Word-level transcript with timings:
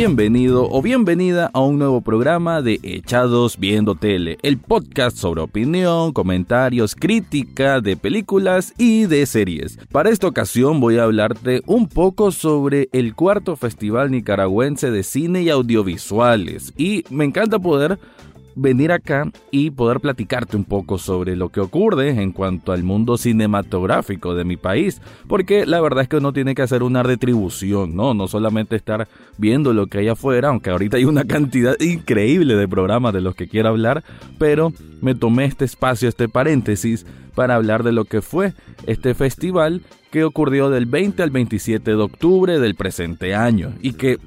Bienvenido 0.00 0.66
o 0.70 0.80
bienvenida 0.80 1.50
a 1.52 1.60
un 1.60 1.78
nuevo 1.78 2.00
programa 2.00 2.62
de 2.62 2.80
Echados 2.82 3.58
Viendo 3.58 3.96
Tele, 3.96 4.38
el 4.40 4.56
podcast 4.56 5.18
sobre 5.18 5.42
opinión, 5.42 6.14
comentarios, 6.14 6.94
crítica 6.94 7.82
de 7.82 7.98
películas 7.98 8.72
y 8.78 9.04
de 9.04 9.26
series. 9.26 9.76
Para 9.92 10.08
esta 10.08 10.26
ocasión 10.26 10.80
voy 10.80 10.96
a 10.96 11.02
hablarte 11.02 11.60
un 11.66 11.86
poco 11.86 12.32
sobre 12.32 12.88
el 12.92 13.14
cuarto 13.14 13.56
Festival 13.56 14.10
Nicaragüense 14.10 14.90
de 14.90 15.02
Cine 15.02 15.42
y 15.42 15.50
Audiovisuales 15.50 16.72
y 16.78 17.04
me 17.10 17.26
encanta 17.26 17.58
poder 17.58 17.98
venir 18.54 18.92
acá 18.92 19.30
y 19.50 19.70
poder 19.70 20.00
platicarte 20.00 20.56
un 20.56 20.64
poco 20.64 20.98
sobre 20.98 21.36
lo 21.36 21.50
que 21.50 21.60
ocurre 21.60 22.10
en 22.10 22.32
cuanto 22.32 22.72
al 22.72 22.82
mundo 22.82 23.16
cinematográfico 23.16 24.34
de 24.34 24.44
mi 24.44 24.56
país, 24.56 25.00
porque 25.28 25.66
la 25.66 25.80
verdad 25.80 26.02
es 26.02 26.08
que 26.08 26.16
uno 26.16 26.32
tiene 26.32 26.54
que 26.54 26.62
hacer 26.62 26.82
una 26.82 27.02
retribución, 27.02 27.94
¿no? 27.94 28.14
No 28.14 28.28
solamente 28.28 28.76
estar 28.76 29.08
viendo 29.38 29.72
lo 29.72 29.86
que 29.86 29.98
hay 29.98 30.08
afuera, 30.08 30.48
aunque 30.48 30.70
ahorita 30.70 30.96
hay 30.96 31.04
una 31.04 31.24
cantidad 31.26 31.78
increíble 31.80 32.56
de 32.56 32.68
programas 32.68 33.12
de 33.12 33.20
los 33.20 33.34
que 33.34 33.48
quiero 33.48 33.68
hablar, 33.68 34.04
pero 34.38 34.72
me 35.00 35.14
tomé 35.14 35.44
este 35.44 35.64
espacio, 35.64 36.08
este 36.08 36.28
paréntesis, 36.28 37.06
para 37.34 37.54
hablar 37.54 37.82
de 37.82 37.92
lo 37.92 38.04
que 38.04 38.22
fue 38.22 38.54
este 38.86 39.14
festival 39.14 39.82
que 40.10 40.24
ocurrió 40.24 40.70
del 40.70 40.86
20 40.86 41.22
al 41.22 41.30
27 41.30 41.90
de 41.90 41.96
octubre 41.96 42.58
del 42.58 42.74
presente 42.74 43.34
año 43.34 43.72
y 43.80 43.92
que 43.92 44.18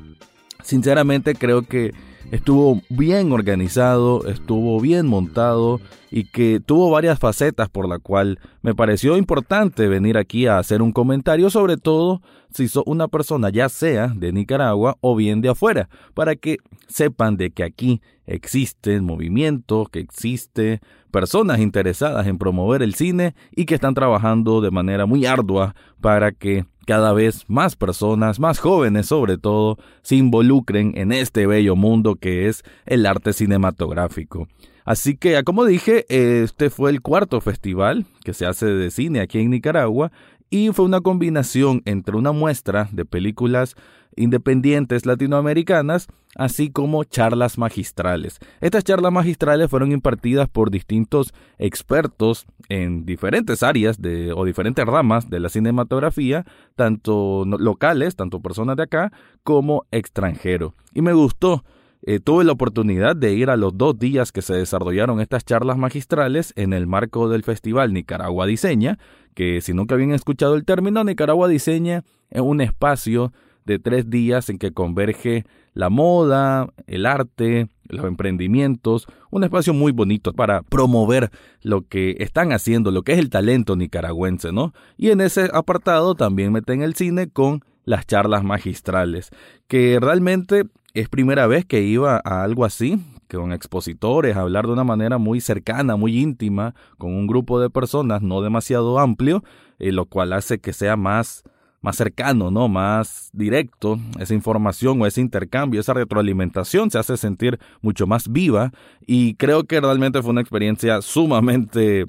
sinceramente 0.63 1.35
creo 1.35 1.63
que 1.63 1.93
estuvo 2.31 2.81
bien 2.89 3.31
organizado, 3.31 4.27
estuvo 4.27 4.79
bien 4.79 5.07
montado 5.07 5.79
y 6.11 6.25
que 6.25 6.59
tuvo 6.59 6.91
varias 6.91 7.19
facetas 7.19 7.69
por 7.69 7.87
la 7.87 7.99
cual 7.99 8.39
me 8.61 8.75
pareció 8.75 9.17
importante 9.17 9.87
venir 9.87 10.17
aquí 10.17 10.47
a 10.47 10.59
hacer 10.59 10.81
un 10.81 10.91
comentario, 10.91 11.49
sobre 11.49 11.77
todo 11.77 12.21
si 12.53 12.67
sos 12.67 12.83
una 12.85 13.07
persona 13.07 13.49
ya 13.49 13.67
sea 13.67 14.07
de 14.07 14.31
Nicaragua 14.31 14.95
o 15.01 15.15
bien 15.15 15.41
de 15.41 15.49
afuera, 15.49 15.89
para 16.13 16.35
que 16.35 16.57
sepan 16.87 17.35
de 17.37 17.51
que 17.51 17.63
aquí 17.63 18.01
existen 18.25 19.03
movimientos, 19.03 19.89
que 19.89 19.99
existe 19.99 20.81
personas 21.11 21.59
interesadas 21.59 22.27
en 22.27 22.37
promover 22.37 22.81
el 22.81 22.93
cine 22.93 23.35
y 23.55 23.65
que 23.65 23.75
están 23.75 23.93
trabajando 23.93 24.61
de 24.61 24.71
manera 24.71 25.05
muy 25.05 25.25
ardua 25.25 25.75
para 25.99 26.31
que 26.31 26.65
cada 26.85 27.13
vez 27.13 27.45
más 27.47 27.75
personas, 27.75 28.39
más 28.39 28.59
jóvenes 28.59 29.07
sobre 29.07 29.37
todo, 29.37 29.77
se 30.01 30.15
involucren 30.15 30.93
en 30.95 31.11
este 31.11 31.47
bello 31.47 31.75
mundo 31.75 32.15
que 32.15 32.47
es 32.47 32.63
el 32.85 33.05
arte 33.05 33.33
cinematográfico. 33.33 34.47
Así 34.85 35.15
que, 35.15 35.41
como 35.43 35.65
dije, 35.65 36.05
este 36.09 36.69
fue 36.69 36.89
el 36.91 37.01
cuarto 37.01 37.39
festival 37.39 38.05
que 38.23 38.33
se 38.33 38.45
hace 38.45 38.65
de 38.65 38.91
cine 38.91 39.21
aquí 39.21 39.39
en 39.39 39.49
Nicaragua 39.49 40.11
y 40.49 40.69
fue 40.69 40.85
una 40.85 41.01
combinación 41.01 41.81
entre 41.85 42.15
una 42.15 42.31
muestra 42.31 42.89
de 42.91 43.05
películas 43.05 43.75
independientes 44.15 45.05
latinoamericanas, 45.05 46.07
así 46.35 46.69
como 46.69 47.03
charlas 47.03 47.57
magistrales. 47.57 48.39
Estas 48.61 48.83
charlas 48.83 49.11
magistrales 49.11 49.69
fueron 49.69 49.91
impartidas 49.91 50.47
por 50.49 50.71
distintos 50.71 51.33
expertos 51.57 52.45
en 52.69 53.05
diferentes 53.05 53.63
áreas 53.63 54.01
de, 54.01 54.33
o 54.33 54.45
diferentes 54.45 54.85
ramas 54.85 55.29
de 55.29 55.39
la 55.39 55.49
cinematografía, 55.49 56.45
tanto 56.75 57.45
locales, 57.45 58.15
tanto 58.15 58.39
personas 58.41 58.77
de 58.77 58.83
acá, 58.83 59.11
como 59.43 59.85
extranjeros. 59.91 60.73
Y 60.93 61.01
me 61.01 61.13
gustó 61.13 61.63
eh, 62.05 62.19
tuve 62.19 62.43
la 62.43 62.51
oportunidad 62.51 63.15
de 63.15 63.33
ir 63.33 63.49
a 63.49 63.55
los 63.55 63.77
dos 63.77 63.97
días 63.97 64.31
que 64.31 64.41
se 64.41 64.53
desarrollaron 64.53 65.21
estas 65.21 65.45
charlas 65.45 65.77
magistrales 65.77 66.51
en 66.57 66.73
el 66.73 66.85
marco 66.85 67.29
del 67.29 67.43
festival 67.43 67.93
Nicaragua 67.93 68.45
Diseña, 68.45 68.99
que 69.33 69.61
si 69.61 69.73
nunca 69.73 69.95
habían 69.95 70.11
escuchado 70.11 70.55
el 70.55 70.65
término, 70.65 71.03
Nicaragua 71.03 71.47
Diseña 71.47 72.03
es 72.29 72.41
un 72.41 72.59
espacio 72.59 73.31
de 73.65 73.79
tres 73.79 74.09
días 74.09 74.49
en 74.49 74.57
que 74.57 74.73
converge 74.73 75.45
la 75.73 75.89
moda, 75.89 76.67
el 76.87 77.05
arte, 77.05 77.69
los 77.87 78.05
emprendimientos, 78.05 79.07
un 79.31 79.45
espacio 79.45 79.73
muy 79.73 79.91
bonito 79.91 80.33
para 80.33 80.61
promover 80.61 81.31
lo 81.61 81.87
que 81.87 82.17
están 82.19 82.51
haciendo, 82.51 82.91
lo 82.91 83.03
que 83.03 83.13
es 83.13 83.19
el 83.19 83.29
talento 83.29 83.75
nicaragüense, 83.75 84.51
¿no? 84.51 84.73
Y 84.97 85.11
en 85.11 85.21
ese 85.21 85.49
apartado 85.53 86.15
también 86.15 86.51
meten 86.51 86.81
el 86.81 86.95
cine 86.95 87.29
con 87.29 87.63
las 87.85 88.05
charlas 88.05 88.43
magistrales, 88.43 89.29
que 89.67 89.99
realmente 89.99 90.63
es 90.93 91.09
primera 91.09 91.47
vez 91.47 91.65
que 91.65 91.81
iba 91.81 92.21
a 92.23 92.43
algo 92.43 92.65
así, 92.65 92.99
con 93.31 93.51
expositores, 93.51 94.37
a 94.37 94.41
hablar 94.41 94.67
de 94.67 94.73
una 94.73 94.83
manera 94.83 95.17
muy 95.17 95.41
cercana, 95.41 95.95
muy 95.95 96.19
íntima, 96.19 96.75
con 96.97 97.13
un 97.13 97.27
grupo 97.27 97.59
de 97.59 97.69
personas 97.69 98.21
no 98.21 98.41
demasiado 98.41 98.99
amplio, 98.99 99.43
eh, 99.79 99.91
lo 99.91 100.05
cual 100.05 100.33
hace 100.33 100.59
que 100.59 100.71
sea 100.71 100.95
más, 100.95 101.43
más 101.81 101.95
cercano, 101.95 102.51
¿no? 102.51 102.67
Más 102.67 103.29
directo, 103.33 103.99
esa 104.19 104.35
información 104.35 105.01
o 105.01 105.07
ese 105.07 105.21
intercambio, 105.21 105.81
esa 105.81 105.93
retroalimentación 105.93 106.91
se 106.91 106.99
hace 106.99 107.17
sentir 107.17 107.59
mucho 107.81 108.05
más 108.05 108.31
viva 108.31 108.71
y 109.05 109.35
creo 109.35 109.63
que 109.63 109.81
realmente 109.81 110.21
fue 110.21 110.31
una 110.31 110.41
experiencia 110.41 111.01
sumamente 111.01 112.05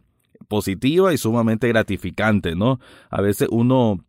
positiva 0.47 1.15
y 1.15 1.19
sumamente 1.19 1.69
gratificante, 1.69 2.55
¿no? 2.55 2.79
A 3.09 3.23
veces 3.23 3.49
uno 3.51 4.05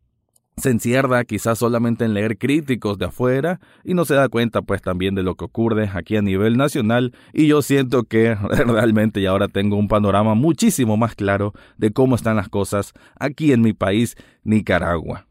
se 0.57 0.69
encierra 0.69 1.25
quizás 1.25 1.59
solamente 1.59 2.05
en 2.05 2.13
leer 2.13 2.37
críticos 2.37 2.97
de 2.97 3.05
afuera 3.05 3.59
y 3.83 3.93
no 3.93 4.05
se 4.05 4.15
da 4.15 4.29
cuenta 4.29 4.61
pues 4.61 4.81
también 4.81 5.13
de 5.13 5.23
lo 5.23 5.35
que 5.35 5.45
ocurre 5.45 5.89
aquí 5.93 6.15
a 6.15 6.21
nivel 6.21 6.55
nacional. 6.57 7.13
Y 7.33 7.47
yo 7.47 7.61
siento 7.61 8.03
que 8.03 8.35
realmente 8.65 9.21
ya 9.21 9.31
ahora 9.31 9.47
tengo 9.47 9.75
un 9.75 9.87
panorama 9.87 10.33
muchísimo 10.33 10.97
más 10.97 11.15
claro 11.15 11.53
de 11.77 11.91
cómo 11.91 12.15
están 12.15 12.37
las 12.37 12.49
cosas 12.49 12.93
aquí 13.19 13.51
en 13.51 13.61
mi 13.61 13.73
país, 13.73 14.15
Nicaragua 14.43 15.25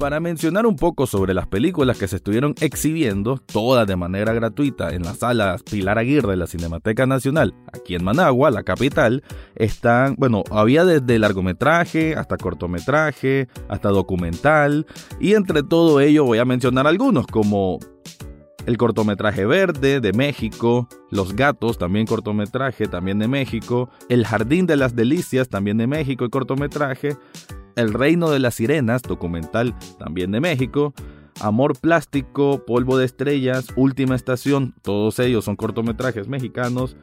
para 0.00 0.18
mencionar 0.18 0.64
un 0.64 0.76
poco 0.76 1.06
sobre 1.06 1.34
las 1.34 1.46
películas 1.46 1.98
que 1.98 2.08
se 2.08 2.16
estuvieron 2.16 2.54
exhibiendo, 2.62 3.36
todas 3.36 3.86
de 3.86 3.96
manera 3.96 4.32
gratuita, 4.32 4.94
en 4.94 5.02
la 5.02 5.12
sala 5.12 5.58
Pilar 5.70 5.98
Aguirre 5.98 6.30
de 6.30 6.36
la 6.38 6.46
Cinemateca 6.46 7.04
Nacional, 7.04 7.54
aquí 7.70 7.94
en 7.94 8.02
Managua, 8.02 8.50
la 8.50 8.62
capital, 8.62 9.22
están, 9.56 10.16
bueno, 10.16 10.42
había 10.50 10.86
desde 10.86 11.18
largometraje 11.18 12.14
hasta 12.14 12.38
cortometraje, 12.38 13.48
hasta 13.68 13.90
documental, 13.90 14.86
y 15.20 15.34
entre 15.34 15.62
todo 15.62 16.00
ello 16.00 16.24
voy 16.24 16.38
a 16.38 16.46
mencionar 16.46 16.86
algunos 16.86 17.26
como 17.26 17.78
el 18.64 18.78
cortometraje 18.78 19.44
verde 19.44 20.00
de 20.00 20.12
México, 20.14 20.88
Los 21.10 21.34
gatos, 21.34 21.76
también 21.76 22.06
cortometraje, 22.06 22.88
también 22.88 23.18
de 23.18 23.28
México, 23.28 23.90
El 24.08 24.24
jardín 24.24 24.66
de 24.66 24.76
las 24.76 24.96
delicias, 24.96 25.50
también 25.50 25.76
de 25.76 25.86
México 25.86 26.24
y 26.24 26.30
cortometraje, 26.30 27.16
el 27.76 27.92
Reino 27.92 28.30
de 28.30 28.38
las 28.38 28.56
Sirenas, 28.56 29.02
documental 29.02 29.74
también 29.98 30.30
de 30.32 30.40
México, 30.40 30.94
Amor 31.40 31.78
Plástico, 31.78 32.64
Polvo 32.66 32.98
de 32.98 33.06
Estrellas, 33.06 33.68
Última 33.76 34.14
Estación, 34.14 34.74
todos 34.82 35.18
ellos 35.18 35.44
son 35.44 35.56
cortometrajes 35.56 36.28
mexicanos, 36.28 36.96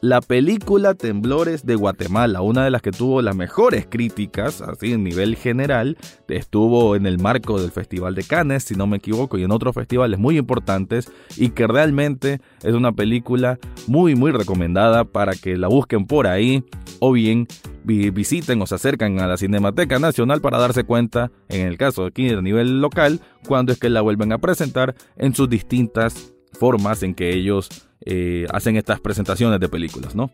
la 0.00 0.20
película 0.20 0.94
Temblores 0.94 1.66
de 1.66 1.74
Guatemala, 1.74 2.40
una 2.40 2.64
de 2.64 2.70
las 2.70 2.82
que 2.82 2.92
tuvo 2.92 3.20
las 3.20 3.34
mejores 3.34 3.86
críticas, 3.88 4.62
así 4.62 4.92
en 4.92 5.02
nivel 5.02 5.34
general, 5.36 5.96
estuvo 6.28 6.94
en 6.94 7.06
el 7.06 7.18
marco 7.18 7.60
del 7.60 7.72
Festival 7.72 8.14
de 8.14 8.22
Cannes, 8.22 8.64
si 8.64 8.74
no 8.74 8.86
me 8.86 8.98
equivoco, 8.98 9.38
y 9.38 9.42
en 9.42 9.50
otros 9.50 9.74
festivales 9.74 10.18
muy 10.18 10.38
importantes, 10.38 11.10
y 11.36 11.50
que 11.50 11.66
realmente 11.66 12.40
es 12.62 12.74
una 12.74 12.92
película 12.92 13.58
muy, 13.86 14.14
muy 14.14 14.30
recomendada 14.30 15.04
para 15.04 15.34
que 15.34 15.56
la 15.56 15.68
busquen 15.68 16.06
por 16.06 16.26
ahí, 16.26 16.64
o 17.00 17.12
bien 17.12 17.48
visiten 17.84 18.60
o 18.60 18.66
se 18.66 18.74
acercan 18.74 19.18
a 19.18 19.26
la 19.26 19.36
Cinemateca 19.36 19.98
Nacional 19.98 20.40
para 20.40 20.58
darse 20.58 20.84
cuenta, 20.84 21.32
en 21.48 21.66
el 21.66 21.78
caso 21.78 22.02
de 22.02 22.08
aquí 22.08 22.28
a 22.28 22.40
nivel 22.40 22.80
local, 22.80 23.20
cuando 23.46 23.72
es 23.72 23.78
que 23.78 23.88
la 23.88 24.02
vuelven 24.02 24.32
a 24.32 24.38
presentar 24.38 24.94
en 25.16 25.34
sus 25.34 25.48
distintas 25.48 26.34
formas 26.52 27.02
en 27.02 27.14
que 27.14 27.34
ellos 27.34 27.87
eh, 28.04 28.46
hacen 28.52 28.76
estas 28.76 29.00
presentaciones 29.00 29.60
de 29.60 29.68
películas, 29.68 30.14
¿no? 30.14 30.30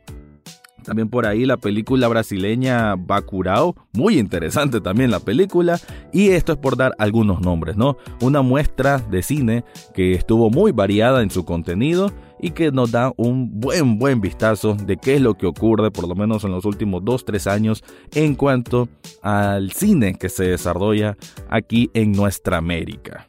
También 0.84 1.08
por 1.08 1.26
ahí 1.26 1.46
la 1.46 1.56
película 1.56 2.06
brasileña 2.08 2.94
Bacurao, 2.94 3.74
muy 3.92 4.18
interesante 4.18 4.80
también 4.80 5.10
la 5.10 5.18
película. 5.18 5.80
Y 6.12 6.28
esto 6.28 6.52
es 6.52 6.58
por 6.58 6.76
dar 6.76 6.94
algunos 6.98 7.40
nombres, 7.40 7.76
¿no? 7.76 7.96
Una 8.20 8.42
muestra 8.42 8.98
de 8.98 9.22
cine 9.22 9.64
que 9.94 10.12
estuvo 10.12 10.50
muy 10.50 10.72
variada 10.72 11.22
en 11.22 11.30
su 11.30 11.44
contenido 11.44 12.12
y 12.38 12.50
que 12.50 12.70
nos 12.70 12.92
da 12.92 13.12
un 13.16 13.58
buen, 13.58 13.98
buen 13.98 14.20
vistazo 14.20 14.74
de 14.74 14.98
qué 14.98 15.14
es 15.14 15.22
lo 15.22 15.34
que 15.34 15.46
ocurre, 15.46 15.90
por 15.90 16.06
lo 16.06 16.14
menos 16.14 16.44
en 16.44 16.50
los 16.50 16.66
últimos 16.66 17.02
2-3 17.02 17.50
años, 17.50 17.82
en 18.14 18.34
cuanto 18.34 18.88
al 19.22 19.72
cine 19.72 20.14
que 20.14 20.28
se 20.28 20.44
desarrolla 20.44 21.16
aquí 21.48 21.90
en 21.94 22.12
nuestra 22.12 22.58
América. 22.58 23.26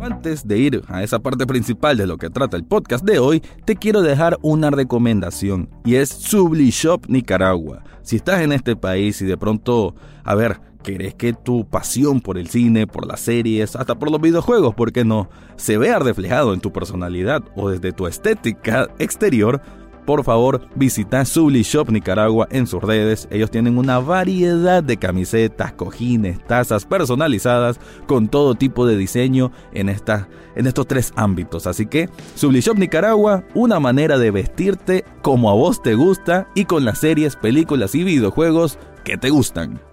Antes 0.00 0.46
de 0.46 0.58
ir 0.58 0.82
a 0.88 1.02
esa 1.02 1.18
parte 1.18 1.46
principal 1.46 1.96
de 1.96 2.06
lo 2.06 2.18
que 2.18 2.30
trata 2.30 2.56
el 2.56 2.64
podcast 2.64 3.04
de 3.04 3.18
hoy, 3.18 3.42
te 3.64 3.76
quiero 3.76 4.00
dejar 4.00 4.38
una 4.42 4.70
recomendación 4.70 5.68
y 5.84 5.96
es 5.96 6.20
Shop 6.20 7.06
Nicaragua. 7.08 7.82
Si 8.02 8.16
estás 8.16 8.40
en 8.40 8.52
este 8.52 8.76
país 8.76 9.20
y 9.20 9.26
de 9.26 9.36
pronto, 9.36 9.96
a 10.22 10.34
ver, 10.36 10.60
querés 10.84 11.14
que 11.14 11.32
tu 11.32 11.68
pasión 11.68 12.20
por 12.20 12.38
el 12.38 12.48
cine, 12.48 12.86
por 12.86 13.06
las 13.06 13.20
series, 13.20 13.74
hasta 13.74 13.96
por 13.96 14.10
los 14.10 14.20
videojuegos, 14.20 14.74
¿por 14.74 14.92
qué 14.92 15.04
no?, 15.04 15.28
se 15.56 15.78
vea 15.78 15.98
reflejado 15.98 16.54
en 16.54 16.60
tu 16.60 16.72
personalidad 16.72 17.42
o 17.56 17.68
desde 17.68 17.92
tu 17.92 18.06
estética 18.06 18.88
exterior, 19.00 19.60
por 20.08 20.24
favor 20.24 20.62
visita 20.74 21.22
Subli 21.26 21.60
Shop 21.60 21.90
Nicaragua 21.90 22.48
en 22.50 22.66
sus 22.66 22.82
redes. 22.82 23.28
Ellos 23.30 23.50
tienen 23.50 23.76
una 23.76 23.98
variedad 23.98 24.82
de 24.82 24.96
camisetas, 24.96 25.74
cojines, 25.74 26.42
tazas 26.46 26.86
personalizadas 26.86 27.78
con 28.06 28.28
todo 28.28 28.54
tipo 28.54 28.86
de 28.86 28.96
diseño 28.96 29.52
en, 29.74 29.90
en 29.90 30.66
estos 30.66 30.86
tres 30.86 31.12
ámbitos. 31.14 31.66
Así 31.66 31.84
que 31.84 32.08
Subli 32.36 32.60
Shop 32.60 32.78
Nicaragua, 32.78 33.44
una 33.52 33.80
manera 33.80 34.16
de 34.16 34.30
vestirte 34.30 35.04
como 35.20 35.50
a 35.50 35.52
vos 35.52 35.82
te 35.82 35.92
gusta 35.92 36.48
y 36.54 36.64
con 36.64 36.86
las 36.86 37.00
series, 37.00 37.36
películas 37.36 37.94
y 37.94 38.02
videojuegos 38.02 38.78
que 39.04 39.18
te 39.18 39.28
gustan. 39.28 39.87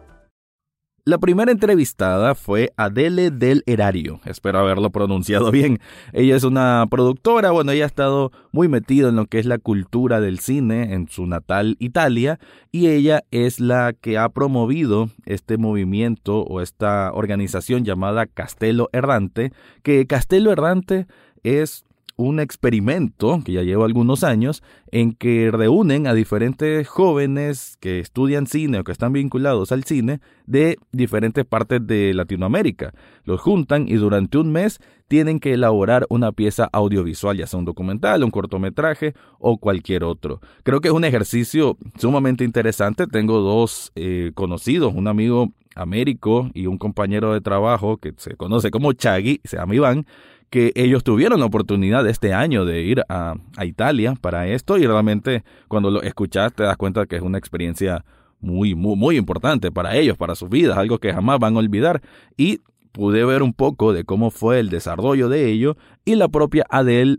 La 1.08 1.20
primera 1.20 1.52
entrevistada 1.52 2.34
fue 2.34 2.74
Adele 2.78 3.30
del 3.30 3.62
Erario, 3.68 4.22
espero 4.26 4.58
haberlo 4.58 4.90
pronunciado 4.90 5.52
bien. 5.52 5.78
Ella 6.14 6.36
es 6.36 6.44
una 6.44 6.88
productora, 6.90 7.52
bueno, 7.52 7.74
ella 7.74 7.84
ha 7.84 7.88
estado 7.88 8.32
muy 8.52 8.70
metida 8.70 9.10
en 9.10 9.16
lo 9.16 9.28
que 9.28 9.38
es 9.38 9.46
la 9.46 9.60
cultura 9.60 10.20
del 10.20 10.40
cine 10.40 10.96
en 10.96 11.08
su 11.08 11.28
natal 11.28 11.76
Italia 11.78 12.40
y 12.72 12.88
ella 12.88 13.24
es 13.30 13.60
la 13.60 13.94
que 13.94 14.18
ha 14.18 14.30
promovido 14.30 15.12
este 15.28 15.60
movimiento 15.60 16.42
o 16.42 16.60
esta 16.60 17.12
organización 17.14 17.86
llamada 17.86 18.26
Castelo 18.26 18.90
Errante, 18.92 19.54
que 19.84 20.08
Castelo 20.08 20.52
Errante 20.52 21.06
es 21.44 21.86
un 22.18 22.40
experimento 22.40 23.42
que 23.44 23.54
ya 23.54 23.64
lleva 23.64 23.86
algunos 23.86 24.24
años 24.24 24.64
en 24.92 25.14
que 25.14 25.52
reúnen 25.52 26.08
a 26.08 26.14
diferentes 26.14 26.88
jóvenes 26.88 27.78
que 27.80 28.00
estudian 28.00 28.48
cine 28.48 28.80
o 28.80 28.84
que 28.84 28.92
están 28.92 29.14
vinculados 29.14 29.72
al 29.72 29.84
cine 29.84 30.22
de 30.46 30.78
diferentes 30.92 31.46
partes 31.46 31.86
de 31.86 32.14
Latinoamérica. 32.14 32.94
Los 33.24 33.42
juntan 33.42 33.88
y 33.88 33.96
durante 33.96 34.38
un 34.38 34.52
mes 34.52 34.80
tienen 35.08 35.40
que 35.40 35.54
elaborar 35.54 36.08
una 36.10 36.32
pieza 36.32 36.70
audiovisual, 36.72 37.38
ya 37.38 37.48
sea 37.48 37.60
un 37.60 37.66
documental, 37.66 38.24
un 38.24 38.32
cortometraje 38.32 39.14
o 39.40 39.58
cualquier 39.58 40.04
otro. 40.04 40.40
Creo 40.64 40.82
que 40.82 40.88
es 40.88 40.94
un 40.94 41.06
ejercicio 41.06 41.78
sumamente 41.98 42.44
interesante. 42.44 43.08
Tengo 43.08 43.40
dos 43.40 43.92
eh, 43.96 44.32
conocidos, 44.34 44.94
un 44.96 45.08
amigo 45.08 45.52
Américo 45.76 46.50
y 46.54 46.68
un 46.68 46.78
compañero 46.78 47.34
de 47.34 47.42
trabajo 47.42 47.98
que 47.98 48.14
se 48.18 48.36
conoce 48.36 48.72
como 48.72 48.94
Chagui, 48.94 49.42
se 49.44 49.58
llama 49.58 49.76
Iván, 49.76 50.06
que 50.50 50.72
ellos 50.76 51.04
tuvieron 51.04 51.40
la 51.40 51.46
oportunidad 51.46 52.08
este 52.08 52.34
año 52.34 52.66
de 52.66 52.82
ir 52.82 53.04
a, 53.10 53.36
Italia 53.64 54.16
para 54.20 54.48
esto 54.48 54.78
y 54.78 54.86
realmente 54.86 55.44
cuando 55.68 55.90
lo 55.92 56.02
escuchas 56.02 56.54
te 56.54 56.64
das 56.64 56.78
cuenta 56.78 57.06
que 57.06 57.16
es 57.16 57.22
una 57.22 57.38
experiencia 57.38 58.06
muy, 58.40 58.76
muy, 58.76 58.96
muy 58.96 59.18
importante 59.18 59.72
para 59.72 59.96
ellos, 59.96 60.18
para 60.18 60.36
sus 60.36 60.50
vidas, 60.50 60.78
algo 60.78 61.00
que 61.00 61.14
jamás 61.14 61.40
van 61.40 61.56
a 61.56 61.60
olvidar. 61.60 62.02
Y 62.38 62.60
pude 62.92 63.26
ver 63.26 63.44
un 63.44 63.54
poco 63.54 63.92
de 63.92 64.06
cómo 64.06 64.32
fue 64.32 64.60
el 64.60 64.70
desarrollo 64.70 65.28
de 65.28 65.50
ello 65.50 65.76
y 66.06 66.16
la 66.16 66.30
propia 66.30 66.66
Adele, 66.70 67.18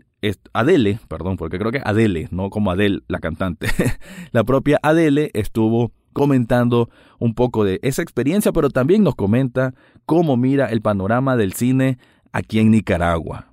Adele, 0.53 0.99
perdón, 1.07 1.37
porque 1.37 1.59
creo 1.59 1.71
que 1.71 1.81
Adele, 1.83 2.27
no 2.31 2.49
como 2.49 2.71
Adele 2.71 3.01
la 3.07 3.19
cantante, 3.19 3.67
la 4.31 4.43
propia 4.43 4.79
Adele 4.81 5.29
estuvo 5.33 5.91
comentando 6.13 6.89
un 7.19 7.35
poco 7.35 7.63
de 7.63 7.79
esa 7.83 8.01
experiencia, 8.01 8.51
pero 8.51 8.71
también 8.71 9.03
nos 9.03 9.13
comenta 9.13 9.75
cómo 10.07 10.35
mira 10.35 10.65
el 10.65 10.81
panorama 10.81 11.37
del 11.37 11.53
cine 11.53 11.99
aquí 12.37 12.59
en 12.59 12.69
Nicaragua. 12.69 13.47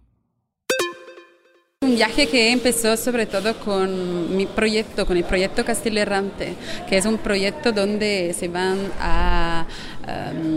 Un 1.80 1.96
viaje 1.96 2.26
que 2.26 2.52
empezó 2.52 2.96
sobre 2.98 3.24
todo 3.24 3.58
con 3.58 4.36
mi 4.36 4.44
proyecto, 4.44 5.06
con 5.06 5.16
el 5.16 5.24
proyecto 5.24 5.64
Castillo 5.64 6.00
Errante, 6.00 6.54
que 6.88 6.98
es 6.98 7.06
un 7.06 7.18
proyecto 7.18 7.72
donde 7.72 8.34
se 8.38 8.48
van 8.48 8.78
a, 9.00 9.66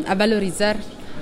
a 0.07 0.15
valorizar 0.15 0.77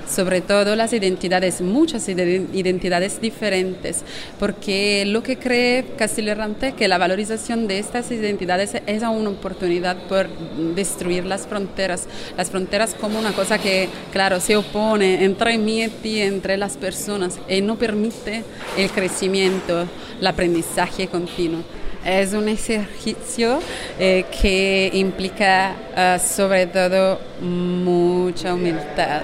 sobre 0.08 0.40
todo 0.40 0.76
las 0.76 0.92
identidades, 0.92 1.60
muchas 1.60 2.08
identidades 2.08 3.20
diferentes, 3.20 4.02
porque 4.38 5.04
lo 5.06 5.22
que 5.22 5.36
cree 5.38 5.84
Castillo 5.96 6.32
Errante 6.32 6.72
que 6.72 6.88
la 6.88 6.98
valorización 6.98 7.66
de 7.66 7.78
estas 7.78 8.10
identidades 8.10 8.74
es 8.86 9.02
una 9.02 9.30
oportunidad 9.30 9.96
por 10.08 10.28
destruir 10.74 11.24
las 11.24 11.46
fronteras, 11.46 12.06
las 12.36 12.50
fronteras 12.50 12.94
como 12.94 13.18
una 13.18 13.32
cosa 13.32 13.58
que, 13.58 13.88
claro, 14.12 14.40
se 14.40 14.56
opone 14.56 15.24
entre 15.24 15.58
mí 15.58 15.84
y 15.84 15.88
ti, 15.88 16.20
entre 16.20 16.56
las 16.56 16.76
personas, 16.76 17.38
y 17.48 17.60
no 17.60 17.76
permite 17.76 18.44
el 18.76 18.90
crecimiento, 18.90 19.86
el 20.20 20.26
aprendizaje 20.26 21.08
continuo. 21.08 21.62
Es 22.04 22.34
un 22.34 22.48
ejercicio 22.48 23.58
eh, 23.98 24.24
que 24.40 24.90
implica 24.94 25.74
ah, 25.96 26.18
sobre 26.20 26.68
todo 26.68 27.18
mucha 27.40 28.54
humildad 28.54 29.22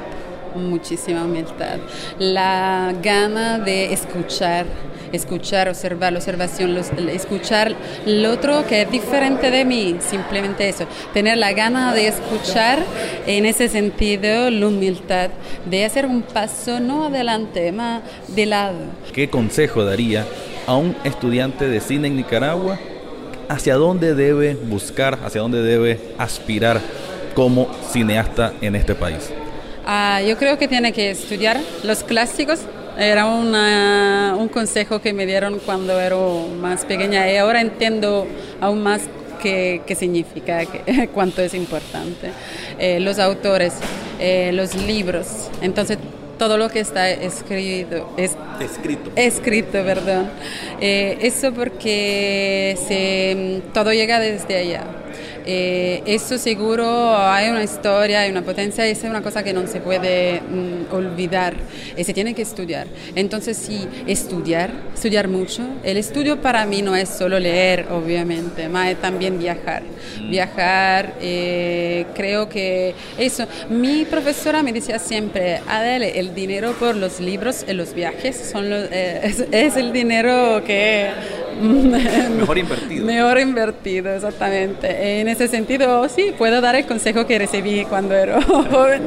muchísima 0.55 1.25
humildad, 1.25 1.79
la 2.19 2.95
gana 3.03 3.59
de 3.59 3.93
escuchar, 3.93 4.67
escuchar, 5.13 5.69
observar, 5.69 6.15
observación, 6.15 6.77
escuchar 7.11 7.75
el 8.07 8.25
otro 8.27 8.67
que 8.67 8.83
es 8.83 8.91
diferente 8.91 9.51
de 9.51 9.65
mí, 9.65 9.97
simplemente 10.01 10.69
eso, 10.69 10.87
tener 11.13 11.39
la 11.39 11.53
gana 11.53 11.95
de 11.95 12.09
escuchar, 12.09 12.79
en 13.27 13.47
ese 13.47 13.69
sentido, 13.69 14.51
la 14.51 14.67
humildad 14.67 15.31
de 15.67 15.85
hacer 15.85 16.07
un 16.07 16.23
paso 16.23 16.81
no 16.81 17.07
adelante, 17.07 17.73
más 17.73 18.03
de 18.29 18.47
lado. 18.47 18.79
¿Qué 19.13 19.29
consejo 19.29 19.85
daría 19.85 20.27
a 20.67 20.77
un 20.77 20.97
estudiante 21.05 21.69
de 21.69 21.81
cine 21.81 22.09
en 22.09 22.17
Nicaragua? 22.17 22.79
¿Hacia 23.49 23.75
dónde 23.75 24.15
debe 24.15 24.55
buscar, 24.55 25.19
hacia 25.25 25.43
dónde 25.43 25.63
debe 25.63 26.01
aspirar 26.17 26.81
como 27.35 27.69
cineasta 27.91 28.55
en 28.61 28.77
este 28.77 28.95
país? 28.95 29.31
Ah, 29.87 30.21
yo 30.23 30.37
creo 30.37 30.59
que 30.59 30.69
tiene 30.69 30.93
que 30.93 31.11
estudiar 31.11 31.61
los 31.83 32.05
clásicos. 32.05 32.61
Era 32.99 33.27
un 33.27 34.49
consejo 34.49 35.01
que 35.01 35.13
me 35.13 35.25
dieron 35.25 35.59
cuando 35.65 35.99
era 35.99 36.17
más 36.61 36.85
pequeña 36.85 37.31
y 37.33 37.37
ahora 37.37 37.61
entiendo 37.61 38.27
aún 38.61 38.83
más 38.83 39.03
qué, 39.43 39.83
qué 39.87 39.95
significa, 39.95 40.65
cuánto 41.15 41.43
es 41.43 41.55
importante. 41.55 42.31
Eh, 42.79 43.01
los 43.01 43.19
autores, 43.19 43.75
eh, 44.21 44.51
los 44.53 44.75
libros. 44.75 45.51
Entonces, 45.61 45.99
todo 46.39 46.57
lo 46.57 46.69
que 46.71 46.81
está 46.81 47.11
escrito. 47.11 48.13
Es, 48.17 48.37
escrito. 48.61 49.11
Escrito, 49.17 49.85
perdón. 49.85 50.31
Eh, 50.81 51.19
eso 51.21 51.53
porque 51.53 52.77
se, 52.89 53.63
todo 53.73 53.93
llega 53.93 54.19
desde 54.19 54.57
allá. 54.57 54.85
Eh, 55.47 56.03
eso 56.07 56.39
seguro 56.39 57.17
hay 57.17 57.51
una 57.51 57.63
historia, 57.63 58.21
hay 58.21 58.31
una 58.31 58.43
potencia, 58.43 58.87
esa 58.87 59.07
es 59.07 59.11
una 59.11 59.23
cosa 59.23 59.43
que 59.43 59.53
no 59.53 59.67
se 59.67 59.81
puede 59.81 60.41
mm, 60.41 60.95
olvidar 60.95 61.55
y 61.97 62.05
se 62.05 62.15
tiene 62.15 62.35
que 62.35 62.43
estudiar. 62.43 62.87
Entonces 63.15 63.57
sí, 63.57 63.87
estudiar, 64.07 64.71
estudiar 64.95 65.29
mucho. 65.29 65.63
El 65.83 65.97
estudio 65.97 66.41
para 66.41 66.65
mí 66.67 66.83
no 66.83 66.95
es 66.97 67.09
solo 67.09 67.39
leer, 67.39 67.87
obviamente, 67.91 68.69
más 68.69 68.95
también 68.97 69.39
viajar. 69.39 69.83
Mm. 70.21 70.31
Viajar, 70.31 71.15
eh, 71.21 72.07
creo 72.15 72.49
que 72.49 72.95
eso. 73.19 73.47
Mi 73.71 74.05
profesora 74.05 74.63
me 74.63 74.73
decía 74.73 74.99
siempre, 74.99 75.61
Adele, 75.69 76.19
el 76.19 76.35
dinero 76.35 76.73
por 76.73 76.97
los 76.97 77.21
libros 77.21 77.65
y 77.69 77.73
los 77.73 77.95
viajes 77.95 78.51
son 78.53 78.67
eh, 78.69 79.35
es 79.51 79.77
el 79.77 79.93
dinero 79.93 80.63
que 80.65 81.11
Mejor 81.63 82.59
invertido. 82.59 83.07
Mejor 83.07 83.39
invertido, 83.39 84.15
exactamente. 84.15 85.21
En 85.21 85.29
ese 85.33 85.49
sentido, 85.49 86.09
sí, 86.09 86.33
puedo 86.37 86.61
dar 86.61 86.75
el 86.75 86.87
consejo 86.87 87.27
que 87.27 87.39
recibí 87.39 87.85
cuando 87.85 88.15
era 88.15 88.41
joven. 88.43 89.07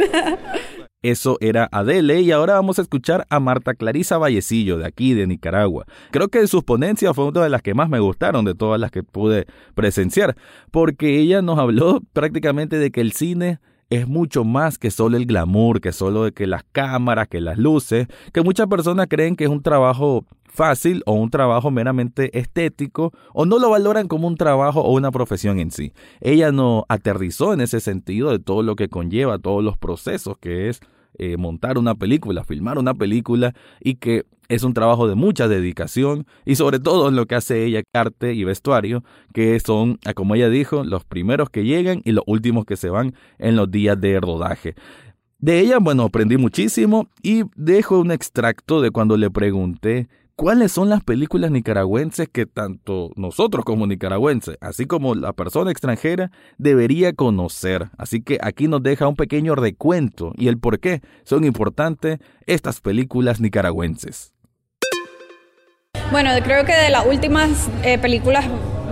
Eso 1.02 1.38
era 1.40 1.70
Adele 1.72 2.22
y 2.22 2.32
ahora 2.32 2.56
vamos 2.56 2.80
a 2.80 2.82
escuchar 2.82 3.28
a 3.30 3.40
Marta 3.40 3.76
Clarisa 3.76 4.18
Vallecillo 4.18 4.80
de 4.80 4.88
aquí 4.88 5.14
de 5.14 5.28
Nicaragua. 5.28 5.86
Creo 6.10 6.30
que 6.30 6.48
sus 6.48 6.64
ponencias 6.64 7.16
fue 7.16 7.28
una 7.28 7.44
de 7.44 7.50
las 7.50 7.62
que 7.62 7.76
más 7.76 7.90
me 7.90 8.00
gustaron 8.00 8.44
de 8.44 8.56
todas 8.56 8.80
las 8.80 8.90
que 8.90 9.04
pude 9.04 9.46
presenciar, 9.76 10.36
porque 10.72 11.20
ella 11.20 11.44
nos 11.44 11.60
habló 11.60 12.02
prácticamente 12.12 12.80
de 12.80 12.90
que 12.90 13.02
el 13.02 13.12
cine 13.12 13.60
es 13.90 14.08
mucho 14.08 14.44
más 14.44 14.78
que 14.78 14.92
solo 14.92 15.18
el 15.18 15.26
glamour, 15.26 15.82
que 15.82 15.92
solo 15.92 16.24
de 16.24 16.32
que 16.32 16.48
las 16.48 16.64
cámaras, 16.72 17.28
que 17.28 17.42
las 17.42 17.58
luces, 17.58 18.08
que 18.34 18.42
muchas 18.42 18.68
personas 18.68 19.08
creen 19.10 19.36
que 19.36 19.46
es 19.46 19.50
un 19.50 19.62
trabajo 19.62 20.26
fácil 20.46 21.04
o 21.06 21.14
un 21.14 21.30
trabajo 21.30 21.70
meramente 21.70 22.38
estético 22.38 23.12
o 23.34 23.46
no 23.46 23.60
lo 23.60 23.70
valoran 23.70 24.08
como 24.08 24.28
un 24.28 24.38
trabajo 24.38 24.82
o 24.82 24.94
una 24.94 25.12
profesión 25.12 25.60
en 25.60 25.70
sí. 25.70 25.94
Ella 26.22 26.52
no 26.52 26.86
aterrizó 26.90 27.54
en 27.54 27.62
ese 27.62 27.80
sentido 27.80 28.32
de 28.32 28.40
todo 28.40 28.64
lo 28.64 28.76
que 28.76 28.90
conlleva, 28.90 29.38
todos 29.38 29.64
los 29.64 29.78
procesos 29.78 30.38
que 30.40 30.70
es 30.70 30.80
eh, 31.20 31.38
montar 31.38 31.78
una 31.78 31.96
película, 31.96 32.44
filmar 32.44 32.78
una 32.78 32.94
película 32.94 33.54
y 33.80 33.96
que 33.96 34.26
es 34.48 34.64
un 34.64 34.74
trabajo 34.74 35.08
de 35.08 35.16
mucha 35.16 35.48
dedicación 35.48 36.26
y 36.46 36.56
sobre 36.56 36.80
todo 36.80 37.10
en 37.10 37.16
lo 37.16 37.26
que 37.26 37.36
hace 37.36 37.66
ella, 37.66 37.82
arte 37.94 38.34
y 38.34 38.44
vestuario, 38.44 39.04
que 39.34 39.60
son, 39.60 40.00
como 40.16 40.36
ella 40.36 40.50
dijo, 40.50 40.84
los 40.84 41.04
primeros 41.04 41.50
que 41.50 41.64
llegan 41.64 42.02
y 42.04 42.12
los 42.12 42.24
últimos 42.28 42.66
que 42.66 42.78
se 42.78 42.90
van 42.90 43.16
en 43.40 43.56
los 43.56 43.70
días 43.72 44.00
de 44.00 44.20
rodaje. 44.20 44.76
De 45.40 45.60
ella, 45.60 45.80
bueno, 45.80 46.04
aprendí 46.04 46.38
muchísimo 46.38 47.10
y 47.22 47.44
dejo 47.56 48.00
un 48.00 48.12
extracto 48.12 48.82
de 48.82 48.92
cuando 48.92 49.18
le 49.18 49.30
pregunté 49.30 50.08
cuáles 50.36 50.72
son 50.72 50.90
las 50.90 51.04
películas 51.04 51.52
nicaragüenses 51.52 52.30
que 52.30 52.46
tanto 52.46 53.12
nosotros 53.16 53.66
como 53.66 53.88
nicaragüenses, 53.88 54.58
así 54.62 54.86
como 54.86 55.16
la 55.16 55.34
persona 55.34 55.72
extranjera, 55.72 56.32
debería 56.58 57.14
conocer. 57.14 57.90
Así 57.98 58.22
que 58.22 58.38
aquí 58.42 58.68
nos 58.68 58.84
deja 58.84 59.08
un 59.08 59.16
pequeño 59.16 59.56
recuento 59.56 60.34
y 60.36 60.48
el 60.48 60.58
por 60.58 60.80
qué 60.80 61.02
son 61.24 61.46
importantes 61.46 62.20
estas 62.46 62.82
películas 62.82 63.40
nicaragüenses. 63.40 64.34
Bueno, 66.12 66.30
creo 66.44 66.66
que 66.66 66.74
de 66.74 66.90
las 66.90 67.06
últimas 67.08 67.70
eh, 67.84 67.98
películas 67.98 68.46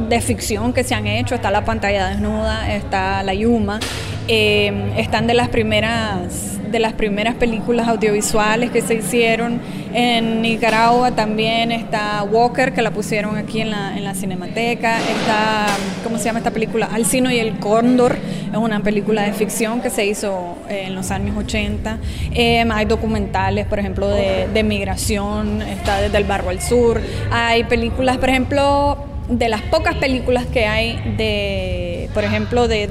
de 0.09 0.21
ficción 0.21 0.73
que 0.73 0.83
se 0.83 0.95
han 0.95 1.07
hecho 1.07 1.35
está 1.35 1.51
La 1.51 1.65
pantalla 1.65 2.07
desnuda, 2.07 2.73
está 2.73 3.23
La 3.23 3.33
Yuma, 3.33 3.79
eh, 4.27 4.93
están 4.97 5.27
de 5.27 5.33
las 5.33 5.49
primeras 5.49 6.53
de 6.73 6.79
las 6.79 6.93
primeras 6.93 7.35
películas 7.35 7.87
audiovisuales 7.87 8.71
que 8.71 8.81
se 8.81 8.95
hicieron 8.95 9.61
en 9.93 10.41
Nicaragua. 10.41 11.11
También 11.11 11.71
está 11.71 12.23
Walker, 12.23 12.73
que 12.73 12.81
la 12.81 12.89
pusieron 12.89 13.37
aquí 13.37 13.61
en 13.61 13.69
la, 13.69 13.95
en 13.95 14.03
la 14.03 14.15
Cinemateca. 14.15 14.97
Está, 14.99 15.67
¿cómo 16.03 16.17
se 16.17 16.25
llama 16.25 16.39
esta 16.39 16.51
película? 16.51 16.89
Alcino 16.91 17.31
y 17.31 17.37
el 17.37 17.59
Cóndor, 17.59 18.17
es 18.51 18.57
una 18.57 18.79
película 18.81 19.21
de 19.21 19.33
ficción 19.33 19.81
que 19.81 19.91
se 19.91 20.05
hizo 20.07 20.57
eh, 20.67 20.85
en 20.87 20.95
los 20.95 21.11
años 21.11 21.37
80. 21.37 21.99
Em, 22.33 22.71
hay 22.71 22.85
documentales, 22.85 23.67
por 23.67 23.77
ejemplo, 23.77 24.09
de, 24.09 24.49
de 24.51 24.63
migración, 24.63 25.61
está 25.61 26.01
desde 26.01 26.17
el 26.17 26.23
barro 26.23 26.49
al 26.49 26.59
sur. 26.59 26.99
Hay 27.31 27.65
películas, 27.65 28.17
por 28.17 28.29
ejemplo, 28.29 29.12
de 29.29 29.49
las 29.49 29.61
pocas 29.63 29.95
películas 29.95 30.45
que 30.45 30.65
hay 30.65 31.15
de, 31.17 32.09
por 32.13 32.23
ejemplo, 32.23 32.67
de 32.67 32.87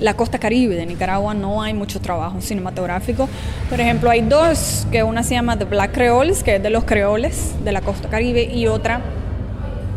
la 0.00 0.14
costa 0.14 0.38
caribe 0.38 0.74
de 0.74 0.86
Nicaragua 0.86 1.34
no 1.34 1.62
hay 1.62 1.74
mucho 1.74 2.00
trabajo 2.00 2.40
cinematográfico. 2.40 3.28
Por 3.68 3.80
ejemplo, 3.80 4.10
hay 4.10 4.22
dos, 4.22 4.86
que 4.90 5.02
una 5.02 5.22
se 5.22 5.34
llama 5.34 5.58
The 5.58 5.66
Black 5.66 5.92
Creoles, 5.92 6.42
que 6.42 6.56
es 6.56 6.62
de 6.62 6.70
los 6.70 6.84
creoles 6.84 7.54
de 7.62 7.72
la 7.72 7.82
costa 7.82 8.08
caribe, 8.08 8.44
y 8.44 8.66
otra 8.66 9.02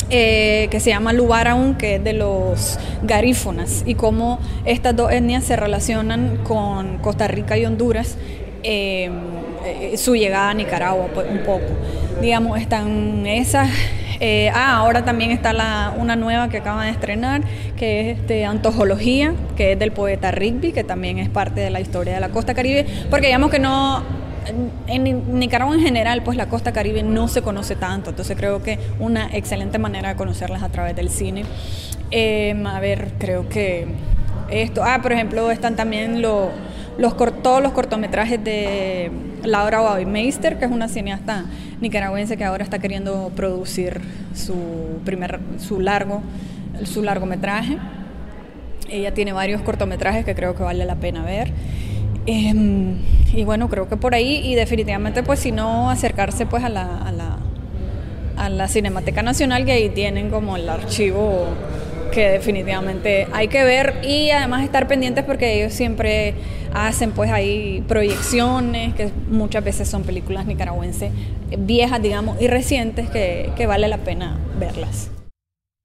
eh, 0.10 0.68
que 0.70 0.80
se 0.80 0.90
llama 0.90 1.14
Lubaraun, 1.14 1.76
que 1.76 1.96
es 1.96 2.04
de 2.04 2.14
los 2.14 2.78
garífonas, 3.02 3.84
y 3.86 3.96
cómo 3.96 4.40
estas 4.66 4.96
dos 4.96 5.12
etnias 5.12 5.46
se 5.46 5.56
relacionan 5.56 6.38
con 6.44 6.98
Costa 7.00 7.28
Rica 7.28 7.58
y 7.58 7.66
Honduras. 7.66 8.18
Eh, 8.66 9.10
eh, 9.66 9.98
su 9.98 10.16
llegada 10.16 10.50
a 10.50 10.54
Nicaragua 10.54 11.08
pues, 11.14 11.28
un 11.30 11.40
poco. 11.40 11.68
Digamos, 12.22 12.60
están 12.60 13.26
esas 13.26 13.70
eh, 14.26 14.50
ah, 14.56 14.78
ahora 14.78 15.04
también 15.04 15.32
está 15.32 15.94
una 15.98 16.16
nueva 16.16 16.48
que 16.48 16.60
acaban 16.60 16.86
de 16.86 16.92
estrenar, 16.92 17.42
que 17.76 18.00
es 18.12 18.20
este, 18.20 18.46
Antología, 18.46 19.34
que 19.58 19.74
es 19.74 19.80
del 19.80 19.92
poeta 19.92 20.32
Rigby, 20.32 20.72
que 20.72 20.86
también 20.86 21.20
es 21.20 21.28
parte 21.28 21.60
de 21.60 21.70
la 21.70 21.82
historia 21.82 22.14
de 22.14 22.22
la 22.22 22.30
costa 22.30 22.54
caribe, 22.54 22.86
porque 23.10 23.28
digamos 23.28 23.52
que 23.52 23.60
no, 23.60 24.02
en 24.88 25.40
Nicaragua 25.40 25.76
en 25.76 25.82
general, 25.82 26.24
pues 26.24 26.38
la 26.38 26.48
costa 26.48 26.72
caribe 26.72 27.04
no 27.04 27.28
se 27.28 27.42
conoce 27.42 27.76
tanto, 27.76 28.12
entonces 28.12 28.38
creo 28.38 28.64
que 28.64 28.80
una 28.98 29.28
excelente 29.36 29.78
manera 29.78 30.08
de 30.08 30.16
conocerlas 30.16 30.64
a 30.64 30.70
través 30.70 30.96
del 30.96 31.10
cine. 31.10 31.44
Em, 32.10 32.66
a 32.66 32.80
ver, 32.80 33.12
creo 33.20 33.50
que 33.50 33.88
esto, 34.50 34.86
ah, 34.86 35.00
por 35.02 35.12
ejemplo, 35.12 35.52
están 35.52 35.76
también 35.76 36.22
los 36.22 36.48
los, 36.98 37.16
todos 37.42 37.62
los 37.62 37.72
cortometrajes 37.74 38.44
de 38.44 39.12
Laura 39.44 39.82
Baumeister, 39.82 40.58
que 40.58 40.66
es 40.66 40.72
una 40.72 40.88
cineasta 40.88 41.46
nicaragüense 41.82 42.38
que 42.38 42.44
ahora 42.44 42.64
está 42.64 42.80
queriendo 42.80 43.32
producir 43.36 44.02
su 44.34 44.56
primer 45.04 45.40
su 45.60 45.80
largo 45.80 46.22
su 46.86 47.04
largometraje. 47.04 47.78
Ella 48.90 49.14
tiene 49.14 49.34
varios 49.34 49.62
cortometrajes 49.62 50.26
que 50.26 50.36
creo 50.36 50.56
que 50.56 50.64
vale 50.64 50.86
la 50.86 50.96
pena 50.96 51.24
ver. 51.24 51.52
Em, 52.26 52.98
y 53.34 53.44
bueno, 53.44 53.70
creo 53.70 53.90
que 53.90 53.98
por 53.98 54.16
ahí 54.16 54.42
y 54.44 54.56
definitivamente 54.56 55.24
pues 55.24 55.40
si 55.40 55.52
no 55.52 55.90
acercarse 55.90 56.46
pues 56.46 56.64
a 56.64 56.70
la, 56.70 56.98
a 56.98 57.12
la, 57.12 57.38
a 58.38 58.50
la 58.50 58.68
Cinemateca 58.68 59.24
Nacional 59.24 59.66
que 59.66 59.74
ahí 59.74 59.90
tienen 59.90 60.30
como 60.30 60.56
el 60.56 60.70
archivo 60.70 61.48
que 62.14 62.30
definitivamente 62.30 63.28
hay 63.32 63.48
que 63.48 63.64
ver 63.64 64.02
y 64.04 64.30
además 64.30 64.64
estar 64.64 64.88
pendientes 64.88 65.24
porque 65.24 65.60
ellos 65.60 65.74
siempre 65.74 66.36
hacen 66.74 67.12
pues 67.12 67.32
ahí 67.32 67.84
proyecciones 67.88 68.94
que 68.94 69.12
muchas 69.30 69.64
veces 69.64 69.90
son 69.90 70.04
películas 70.04 70.46
nicaragüenses 70.46 71.12
viejas 71.58 72.02
digamos 72.02 72.40
y 72.42 72.48
recientes 72.48 73.10
que, 73.10 73.52
que 73.56 73.68
vale 73.68 73.88
la 73.88 73.98
pena 73.98 74.38
verlas. 74.60 75.10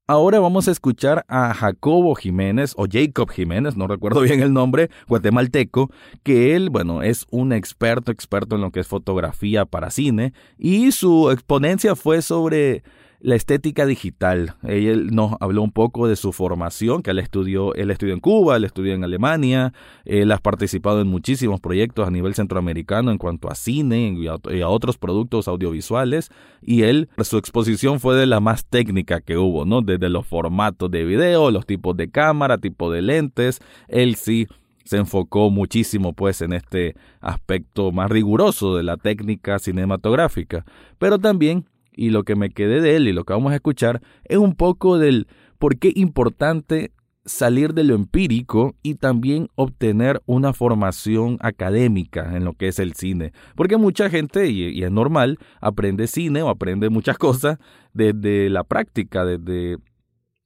Ahora 0.09 0.39
vamos 0.39 0.67
a 0.67 0.71
escuchar 0.71 1.23
a 1.27 1.53
Jacobo 1.53 2.15
Jiménez 2.15 2.73
o 2.77 2.87
Jacob 2.91 3.29
Jiménez, 3.29 3.77
no 3.77 3.85
recuerdo 3.85 4.21
bien 4.21 4.41
el 4.41 4.53
nombre, 4.53 4.89
guatemalteco, 5.07 5.91
que 6.23 6.55
él, 6.55 6.71
bueno, 6.71 7.03
es 7.03 7.27
un 7.29 7.53
experto, 7.53 8.11
experto 8.11 8.55
en 8.55 8.61
lo 8.61 8.71
que 8.71 8.79
es 8.79 8.87
fotografía 8.87 9.65
para 9.65 9.91
cine 9.91 10.33
y 10.57 10.91
su 10.93 11.29
exponencia 11.29 11.95
fue 11.95 12.23
sobre 12.23 12.81
la 13.21 13.35
estética 13.35 13.85
digital. 13.85 14.55
Él 14.63 15.07
nos 15.11 15.33
habló 15.39 15.61
un 15.61 15.71
poco 15.71 16.07
de 16.07 16.15
su 16.15 16.31
formación, 16.31 17.03
que 17.03 17.11
él 17.11 17.19
estudió, 17.19 17.73
él 17.75 17.91
estudió 17.91 18.13
en 18.13 18.19
Cuba, 18.19 18.55
él 18.55 18.63
estudió 18.63 18.93
en 18.93 19.03
Alemania, 19.03 19.73
él 20.05 20.31
ha 20.31 20.37
participado 20.37 21.01
en 21.01 21.07
muchísimos 21.07 21.59
proyectos 21.59 22.07
a 22.07 22.11
nivel 22.11 22.33
centroamericano 22.33 23.11
en 23.11 23.17
cuanto 23.17 23.49
a 23.49 23.55
cine 23.55 24.15
y 24.17 24.27
a, 24.27 24.69
otros 24.69 24.97
productos 24.97 25.47
audiovisuales, 25.47 26.29
y 26.61 26.83
él, 26.83 27.09
su 27.23 27.37
exposición 27.37 27.99
fue 27.99 28.15
de 28.15 28.25
la 28.25 28.39
más 28.39 28.65
técnica 28.65 29.19
que 29.21 29.37
hubo, 29.37 29.65
¿no? 29.65 29.81
Desde 29.81 30.09
los 30.09 30.25
formatos 30.25 30.89
de 30.89 31.03
video, 31.03 31.51
los 31.51 31.65
tipos 31.65 31.97
de 31.97 32.09
cámara, 32.09 32.57
tipo 32.57 32.91
de 32.91 33.01
lentes, 33.01 33.59
él 33.87 34.15
sí 34.15 34.47
se 34.85 34.97
enfocó 34.97 35.51
muchísimo 35.51 36.13
pues 36.13 36.41
en 36.41 36.51
este 36.51 36.95
aspecto 37.21 37.91
más 37.91 38.09
riguroso 38.09 38.75
de 38.75 38.81
la 38.81 38.97
técnica 38.97 39.59
cinematográfica, 39.59 40.65
pero 40.97 41.19
también 41.19 41.65
y 41.99 42.11
lo 42.11 42.23
que 42.23 42.37
me 42.37 42.49
quedé 42.49 42.79
de 42.79 42.95
él 42.95 43.09
y 43.09 43.11
lo 43.11 43.25
que 43.25 43.33
vamos 43.33 43.51
a 43.51 43.55
escuchar 43.55 44.01
es 44.23 44.37
un 44.37 44.55
poco 44.55 44.97
del 44.97 45.27
por 45.57 45.77
qué 45.77 45.91
importante 45.93 46.93
salir 47.25 47.73
de 47.73 47.83
lo 47.83 47.93
empírico 47.93 48.77
y 48.81 48.95
también 48.95 49.49
obtener 49.55 50.21
una 50.25 50.53
formación 50.53 51.37
académica 51.41 52.37
en 52.37 52.45
lo 52.45 52.53
que 52.53 52.69
es 52.69 52.79
el 52.79 52.93
cine. 52.93 53.33
Porque 53.53 53.75
mucha 53.75 54.09
gente, 54.09 54.47
y, 54.47 54.81
es 54.81 54.91
normal, 54.91 55.39
aprende 55.59 56.07
cine 56.07 56.41
o 56.41 56.47
aprende 56.47 56.89
muchas 56.89 57.17
cosas 57.17 57.57
desde 57.93 58.49
la 58.49 58.63
práctica, 58.63 59.25
desde, 59.25 59.77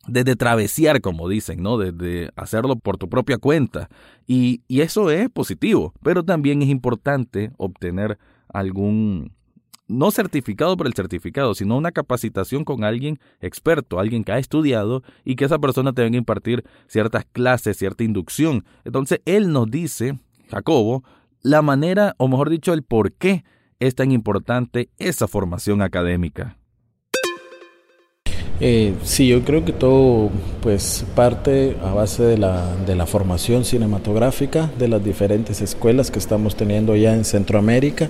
desde 0.07 0.36
travesiar, 0.36 1.01
como 1.01 1.29
dicen, 1.29 1.62
¿no? 1.62 1.77
Desde 1.77 2.31
hacerlo 2.36 2.77
por 2.77 2.98
tu 2.98 3.10
propia 3.10 3.38
cuenta. 3.38 3.89
Y, 4.25 4.63
y 4.67 4.81
eso 4.81 5.12
es 5.12 5.29
positivo, 5.29 5.93
pero 6.01 6.24
también 6.24 6.63
es 6.63 6.69
importante 6.69 7.51
obtener 7.57 8.17
algún 8.50 9.31
no 9.87 10.11
certificado 10.11 10.77
por 10.77 10.87
el 10.87 10.93
certificado, 10.93 11.53
sino 11.53 11.77
una 11.77 11.91
capacitación 11.91 12.63
con 12.63 12.83
alguien 12.83 13.19
experto, 13.41 13.99
alguien 13.99 14.23
que 14.23 14.31
ha 14.31 14.39
estudiado 14.39 15.03
y 15.23 15.35
que 15.35 15.45
esa 15.45 15.59
persona 15.59 15.93
te 15.93 16.03
venga 16.03 16.17
a 16.17 16.19
impartir 16.19 16.63
ciertas 16.87 17.25
clases, 17.31 17.77
cierta 17.77 18.03
inducción. 18.03 18.65
Entonces, 18.85 19.21
él 19.25 19.51
nos 19.51 19.69
dice, 19.69 20.19
Jacobo, 20.49 21.03
la 21.41 21.61
manera, 21.61 22.15
o 22.17 22.27
mejor 22.27 22.49
dicho, 22.49 22.73
el 22.73 22.83
por 22.83 23.11
qué 23.13 23.43
es 23.79 23.95
tan 23.95 24.11
importante 24.11 24.89
esa 24.97 25.27
formación 25.27 25.81
académica. 25.81 26.57
Eh, 28.65 28.93
sí, 29.03 29.27
yo 29.27 29.43
creo 29.43 29.65
que 29.65 29.74
todo 29.74 30.29
pues 30.62 31.05
parte 31.15 31.75
a 31.84 31.93
base 31.93 32.24
de 32.24 32.38
la, 32.38 32.63
de 32.86 32.96
la 32.96 33.05
formación 33.05 33.65
cinematográfica 33.65 34.72
de 34.79 34.88
las 34.88 35.03
diferentes 35.03 35.62
escuelas 35.62 36.10
que 36.10 36.17
estamos 36.17 36.55
teniendo 36.55 36.96
ya 36.96 37.13
en 37.13 37.25
Centroamérica, 37.25 38.10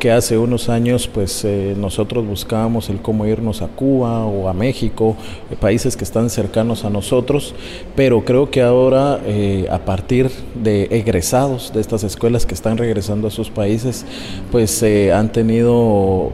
que 0.00 0.10
hace 0.10 0.36
unos 0.36 0.68
años 0.68 1.06
pues 1.06 1.44
eh, 1.44 1.76
nosotros 1.78 2.26
buscábamos 2.26 2.90
el 2.90 3.00
cómo 3.00 3.26
irnos 3.26 3.62
a 3.62 3.68
Cuba 3.68 4.26
o 4.26 4.48
a 4.48 4.52
México, 4.52 5.16
eh, 5.52 5.54
países 5.54 5.96
que 5.96 6.02
están 6.02 6.30
cercanos 6.30 6.84
a 6.84 6.90
nosotros, 6.90 7.54
pero 7.94 8.24
creo 8.24 8.50
que 8.50 8.60
ahora 8.60 9.20
a 9.70 9.78
partir 9.84 10.32
de 10.56 10.88
egresados 10.90 11.72
de 11.72 11.80
estas 11.80 12.02
escuelas 12.02 12.44
que 12.44 12.54
están 12.54 12.76
regresando 12.76 13.28
a 13.28 13.30
sus 13.30 13.50
países, 13.50 14.04
pues 14.50 14.82
han 14.82 15.30
tenido 15.30 16.32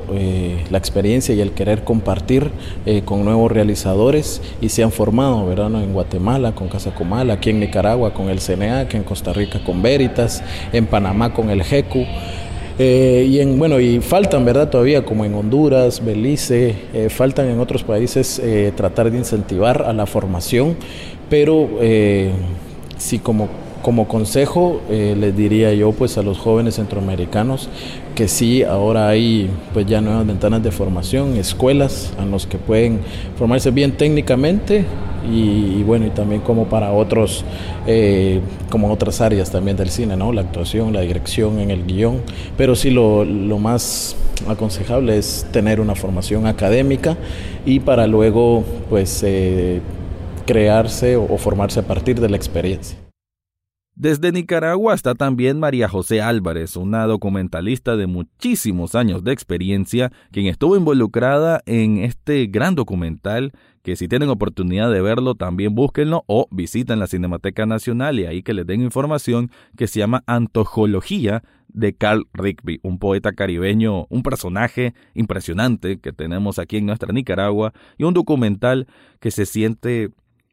la 0.71 0.79
experiencia 0.79 1.35
y 1.35 1.43
el 1.43 1.51
querer 1.53 1.85
compartir 1.85 2.51
con 3.05 3.25
nuevos 3.25 3.53
realizadores 3.59 4.41
y 4.61 4.69
se 4.69 4.85
han 4.85 4.93
formado, 4.93 5.45
verano 5.45 5.81
en 5.81 5.93
Guatemala 5.93 6.55
con 6.55 6.69
Casa 6.69 6.95
Comal, 6.95 7.29
aquí 7.33 7.51
en 7.51 7.59
Nicaragua 7.59 8.15
con 8.15 8.29
el 8.29 8.39
CNA, 8.39 8.83
en 8.83 9.03
Costa 9.03 9.33
Rica 9.33 9.59
con 9.65 9.83
Veritas, 9.83 10.45
en 10.73 10.87
Panamá 10.87 11.35
con 11.35 11.51
el 11.51 11.65
GECU. 11.65 12.07
Eh, 12.79 13.27
y 13.29 13.41
en, 13.41 13.59
bueno, 13.59 13.81
y 13.81 14.01
faltan, 14.01 14.45
¿verdad? 14.45 14.71
Todavía, 14.71 15.05
como 15.05 15.25
en 15.25 15.35
Honduras, 15.35 16.05
Belice, 16.05 16.77
eh, 16.95 17.09
faltan 17.09 17.49
en 17.49 17.59
otros 17.59 17.83
países 17.83 18.39
eh, 18.39 18.73
tratar 18.77 19.11
de 19.11 19.19
incentivar 19.19 19.83
a 19.83 19.93
la 19.93 20.07
formación, 20.07 20.77
pero 21.29 21.69
si 22.97 23.19
como 23.19 23.49
como 23.83 24.09
consejo 24.09 24.81
les 24.89 25.37
diría 25.37 25.73
yo 25.73 25.93
pues 25.93 26.19
a 26.19 26.23
los 26.23 26.39
jóvenes 26.39 26.77
centroamericanos 26.77 27.69
que 28.19 28.27
sí, 28.27 28.65
ahora 28.65 29.07
hay 29.07 29.49
pues 29.73 29.87
ya 29.87 30.01
nuevas 30.01 30.27
ventanas 30.27 30.61
de 30.61 30.73
formación, 30.73 31.37
escuelas 31.37 32.13
en 32.19 32.33
los 32.33 32.49
que 32.49 32.59
pueden 32.59 32.99
formarse 33.37 33.71
bien 33.71 33.93
técnicamente 33.93 34.87
y, 35.33 35.85
bueno, 35.85 36.07
y 36.07 36.11
también 36.11 36.41
como 36.41 36.65
para 36.65 36.91
otros, 36.91 37.45
eh, 37.87 38.41
como 38.71 38.93
otras 38.93 39.21
áreas 39.21 39.53
también 39.53 39.77
del 39.77 39.91
cine, 39.91 40.17
¿no? 40.17 40.33
La 40.33 40.41
actuación, 40.41 40.93
la 40.93 41.03
dirección 41.03 41.61
en 41.61 41.71
el 41.71 41.87
guion, 41.87 42.21
pero 42.57 42.75
sí 42.75 42.91
lo, 42.91 43.25
lo 43.25 43.61
más 43.61 44.17
aconsejable 44.49 45.17
es 45.17 45.47
tener 45.53 45.79
una 45.81 45.95
formación 45.95 46.49
académica 46.49 47.17
y 47.65 47.79
para 47.79 48.09
luego 48.09 48.65
pues 48.91 49.23
eh, 49.25 49.81
crearse 50.45 51.15
o 51.15 51.39
formarse 51.39 51.79
a 51.79 51.85
partir 51.85 52.19
de 52.19 52.29
la 52.29 52.37
experiencia. 52.37 53.08
Desde 54.01 54.31
Nicaragua 54.31 54.95
está 54.95 55.17
también 55.17 55.59
María 55.59 55.89
José 55.89 56.23
Álvarez, 56.23 56.77
una 56.77 57.05
documentalista 57.07 57.97
de 57.97 58.07
muchísimos 58.07 58.95
años 58.95 59.25
de 59.25 59.33
experiencia, 59.33 60.13
quien 60.31 60.47
estuvo 60.47 60.77
involucrada 60.77 61.63
en 61.67 61.99
este 61.99 62.47
gran 62.47 62.77
documental 62.77 63.51
que 63.83 63.97
si 63.97 64.07
tienen 64.07 64.29
oportunidad 64.29 64.93
de 64.93 65.03
verlo 65.03 65.35
también 65.35 65.75
búsquenlo 65.75 66.23
o 66.29 66.47
visiten 66.53 67.01
la 67.01 67.09
Cinemateca 67.09 67.67
Nacional 67.67 68.21
y 68.21 68.27
ahí 68.27 68.45
que 68.45 68.55
les 68.55 68.69
den 68.69 68.83
información 68.83 69.51
que 69.77 69.89
se 69.89 69.99
llama 69.99 70.23
Antojología 70.29 71.43
de 71.67 71.93
Carl 71.97 72.29
Rigby, 72.33 72.79
un 72.85 73.01
poeta 73.01 73.33
caribeño, 73.33 74.07
un 74.11 74.23
personaje 74.23 74.95
impresionante 75.15 75.99
que 75.99 76.13
tenemos 76.13 76.61
aquí 76.61 76.77
en 76.77 76.87
nuestra 76.87 77.13
Nicaragua 77.13 77.73
y 77.97 78.05
un 78.05 78.15
documental 78.15 78.87
que 79.19 79.33
se 79.33 79.45
siente 79.45 80.11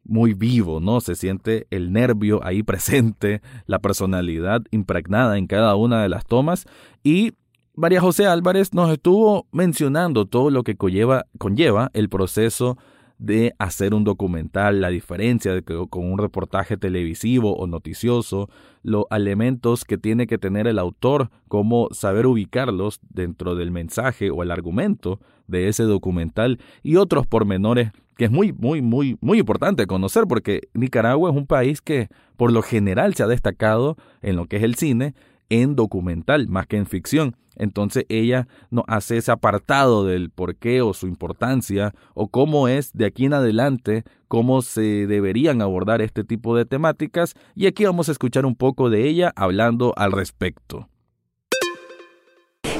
muy 0.08 0.34
vivo, 0.34 0.80
¿no? 0.80 1.00
Se 1.00 1.14
siente 1.14 1.66
el 1.70 1.92
nervio 1.92 2.40
ahí 2.44 2.62
presente, 2.64 3.42
la 3.66 3.78
personalidad 3.78 4.62
impregnada 4.70 5.38
en 5.38 5.46
cada 5.46 5.74
una 5.76 6.02
de 6.02 6.08
las 6.08 6.24
tomas 6.26 6.66
y 7.02 7.32
María 7.78 8.00
José 8.00 8.26
Álvarez 8.26 8.72
nos 8.72 8.90
estuvo 8.90 9.46
mencionando 9.52 10.24
todo 10.24 10.48
lo 10.48 10.62
que 10.62 10.76
conlleva, 10.76 11.26
conlleva 11.36 11.90
el 11.92 12.08
proceso 12.08 12.78
de 13.18 13.54
hacer 13.58 13.94
un 13.94 14.04
documental, 14.04 14.80
la 14.80 14.88
diferencia 14.88 15.54
de 15.54 15.62
que 15.62 15.86
con 15.88 16.10
un 16.10 16.18
reportaje 16.18 16.76
televisivo 16.76 17.56
o 17.56 17.66
noticioso, 17.66 18.48
los 18.82 19.04
elementos 19.10 19.84
que 19.84 19.98
tiene 19.98 20.26
que 20.26 20.38
tener 20.38 20.66
el 20.66 20.78
autor, 20.78 21.30
cómo 21.48 21.88
saber 21.92 22.26
ubicarlos 22.26 23.00
dentro 23.08 23.54
del 23.54 23.70
mensaje 23.70 24.30
o 24.30 24.42
el 24.42 24.50
argumento 24.50 25.20
de 25.46 25.68
ese 25.68 25.84
documental 25.84 26.58
y 26.82 26.96
otros 26.96 27.26
pormenores 27.26 27.92
que 28.16 28.26
es 28.26 28.30
muy, 28.30 28.52
muy, 28.52 28.80
muy, 28.80 29.18
muy 29.20 29.38
importante 29.38 29.86
conocer 29.86 30.24
porque 30.26 30.68
Nicaragua 30.74 31.30
es 31.30 31.36
un 31.36 31.46
país 31.46 31.82
que 31.82 32.08
por 32.36 32.50
lo 32.50 32.62
general 32.62 33.14
se 33.14 33.22
ha 33.22 33.26
destacado 33.26 33.96
en 34.22 34.36
lo 34.36 34.46
que 34.46 34.56
es 34.56 34.62
el 34.62 34.74
cine 34.74 35.14
en 35.48 35.76
documental 35.76 36.48
más 36.48 36.66
que 36.66 36.76
en 36.76 36.86
ficción. 36.86 37.36
Entonces 37.56 38.04
ella 38.08 38.46
nos 38.70 38.84
hace 38.86 39.16
ese 39.16 39.32
apartado 39.32 40.04
del 40.04 40.30
por 40.30 40.56
qué 40.56 40.82
o 40.82 40.94
su 40.94 41.06
importancia 41.06 41.94
o 42.14 42.28
cómo 42.28 42.68
es 42.68 42.92
de 42.92 43.06
aquí 43.06 43.24
en 43.24 43.34
adelante, 43.34 44.04
cómo 44.28 44.62
se 44.62 45.06
deberían 45.06 45.62
abordar 45.62 46.02
este 46.02 46.24
tipo 46.24 46.56
de 46.56 46.64
temáticas 46.64 47.34
y 47.54 47.66
aquí 47.66 47.84
vamos 47.84 48.08
a 48.08 48.12
escuchar 48.12 48.46
un 48.46 48.56
poco 48.56 48.90
de 48.90 49.08
ella 49.08 49.32
hablando 49.36 49.92
al 49.96 50.12
respecto. 50.12 50.88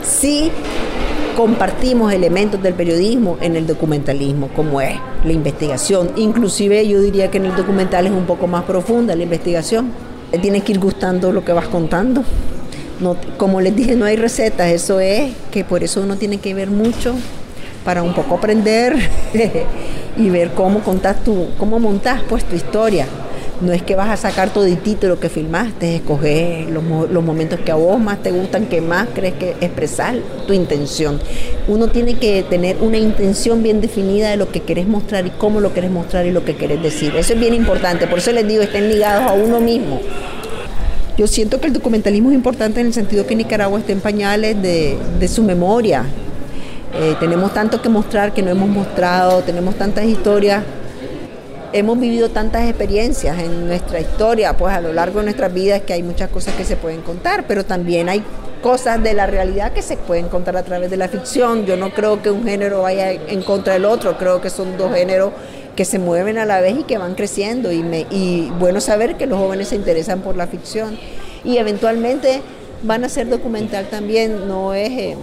Sí, 0.02 0.50
compartimos 1.36 2.12
elementos 2.12 2.62
del 2.62 2.74
periodismo 2.74 3.36
en 3.40 3.56
el 3.56 3.66
documentalismo, 3.66 4.48
como 4.48 4.80
es 4.80 4.96
la 5.24 5.32
investigación. 5.32 6.10
Inclusive 6.16 6.88
yo 6.88 7.00
diría 7.00 7.30
que 7.30 7.38
en 7.38 7.46
el 7.46 7.56
documental 7.56 8.06
es 8.06 8.12
un 8.12 8.24
poco 8.24 8.46
más 8.46 8.64
profunda 8.64 9.14
la 9.14 9.22
investigación. 9.22 9.90
Tienes 10.40 10.64
que 10.64 10.72
ir 10.72 10.80
gustando 10.80 11.32
lo 11.32 11.44
que 11.44 11.52
vas 11.52 11.68
contando. 11.68 12.22
No, 13.00 13.16
como 13.36 13.60
les 13.60 13.76
dije, 13.76 13.94
no 13.94 14.06
hay 14.06 14.16
recetas, 14.16 14.68
eso 14.68 15.00
es 15.00 15.32
que 15.50 15.64
por 15.64 15.84
eso 15.84 16.00
uno 16.00 16.16
tiene 16.16 16.38
que 16.38 16.54
ver 16.54 16.70
mucho 16.70 17.14
para 17.84 18.02
un 18.02 18.14
poco 18.14 18.36
aprender 18.36 18.96
y 20.16 20.30
ver 20.30 20.50
cómo 20.52 20.80
contás 20.80 21.22
tu, 21.22 21.48
cómo 21.58 21.78
montás 21.78 22.22
pues 22.28 22.44
tu 22.44 22.56
historia. 22.56 23.06
No 23.60 23.72
es 23.72 23.82
que 23.82 23.94
vas 23.94 24.10
a 24.10 24.16
sacar 24.18 24.50
toditito 24.50 25.08
lo 25.08 25.18
que 25.18 25.30
filmaste, 25.30 25.96
escoger 25.96 26.68
los, 26.68 26.84
los, 27.10 27.24
momentos 27.24 27.58
que 27.60 27.72
a 27.72 27.74
vos 27.74 27.98
más 27.98 28.22
te 28.22 28.30
gustan, 28.30 28.66
que 28.66 28.82
más 28.82 29.08
crees 29.14 29.32
que 29.34 29.52
expresar 29.62 30.16
tu 30.46 30.52
intención. 30.52 31.20
Uno 31.66 31.88
tiene 31.88 32.14
que 32.14 32.42
tener 32.42 32.76
una 32.80 32.98
intención 32.98 33.62
bien 33.62 33.80
definida 33.80 34.28
de 34.28 34.36
lo 34.36 34.50
que 34.50 34.60
querés 34.60 34.86
mostrar 34.86 35.26
y 35.26 35.30
cómo 35.30 35.60
lo 35.60 35.72
querés 35.72 35.90
mostrar 35.90 36.26
y 36.26 36.32
lo 36.32 36.44
que 36.44 36.56
querés 36.56 36.82
decir. 36.82 37.16
Eso 37.16 37.32
es 37.32 37.40
bien 37.40 37.54
importante, 37.54 38.06
por 38.06 38.18
eso 38.18 38.30
les 38.30 38.46
digo, 38.46 38.62
estén 38.62 38.90
ligados 38.90 39.30
a 39.30 39.32
uno 39.32 39.58
mismo. 39.58 40.00
Yo 41.16 41.26
siento 41.26 41.60
que 41.60 41.68
el 41.68 41.72
documentalismo 41.72 42.30
es 42.30 42.34
importante 42.34 42.80
en 42.80 42.88
el 42.88 42.92
sentido 42.92 43.26
que 43.26 43.34
Nicaragua 43.34 43.78
está 43.78 43.92
en 43.92 44.00
pañales 44.00 44.60
de, 44.60 45.28
su 45.28 45.42
memoria. 45.42 46.04
Eh, 46.94 47.14
tenemos 47.18 47.54
tanto 47.54 47.80
que 47.80 47.88
mostrar 47.88 48.34
que 48.34 48.42
no 48.42 48.50
hemos 48.50 48.68
mostrado, 48.68 49.42
tenemos 49.42 49.74
tantas 49.76 50.04
historias 50.04 50.62
hemos 51.72 51.98
vivido 51.98 52.30
tantas 52.30 52.68
experiencias 52.68 53.38
en 53.38 53.66
nuestra 53.66 54.00
historia, 54.00 54.56
pues 54.56 54.72
a 54.74 54.80
lo 54.80 54.92
largo 54.92 55.18
de 55.18 55.26
nuestras 55.26 55.52
vidas 55.52 55.82
que 55.82 55.92
hay 55.92 56.02
muchas 56.02 56.30
cosas 56.30 56.54
que 56.54 56.64
se 56.64 56.76
pueden 56.76 57.02
contar, 57.02 57.44
pero 57.46 57.64
también 57.64 58.08
hay 58.08 58.22
cosas 58.62 59.02
de 59.02 59.12
la 59.12 59.26
realidad 59.26 59.72
que 59.72 59.82
se 59.82 59.96
pueden 59.96 60.28
contar 60.28 60.56
a 60.56 60.62
través 60.62 60.90
de 60.90 60.96
la 60.96 61.08
ficción. 61.08 61.66
Yo 61.66 61.76
no 61.76 61.90
creo 61.92 62.22
que 62.22 62.30
un 62.30 62.44
género 62.44 62.82
vaya 62.82 63.12
en 63.12 63.42
contra 63.42 63.74
del 63.74 63.84
otro, 63.84 64.16
creo 64.16 64.40
que 64.40 64.48
son 64.48 64.76
dos 64.78 64.94
géneros 64.94 65.32
que 65.76 65.84
se 65.84 65.98
mueven 65.98 66.38
a 66.38 66.46
la 66.46 66.60
vez 66.60 66.80
y 66.80 66.82
que 66.82 66.98
van 66.98 67.14
creciendo. 67.14 67.70
Y, 67.70 67.82
me, 67.82 68.06
y 68.10 68.50
bueno 68.58 68.80
saber 68.80 69.16
que 69.16 69.26
los 69.26 69.38
jóvenes 69.38 69.68
se 69.68 69.76
interesan 69.76 70.22
por 70.22 70.36
la 70.36 70.46
ficción. 70.46 70.98
Y 71.44 71.58
eventualmente 71.58 72.40
van 72.82 73.04
a 73.04 73.08
ser 73.08 73.28
documental 73.28 73.88
también, 73.88 74.48
no 74.48 74.74
es... 74.74 74.90
Eh, 74.90 75.16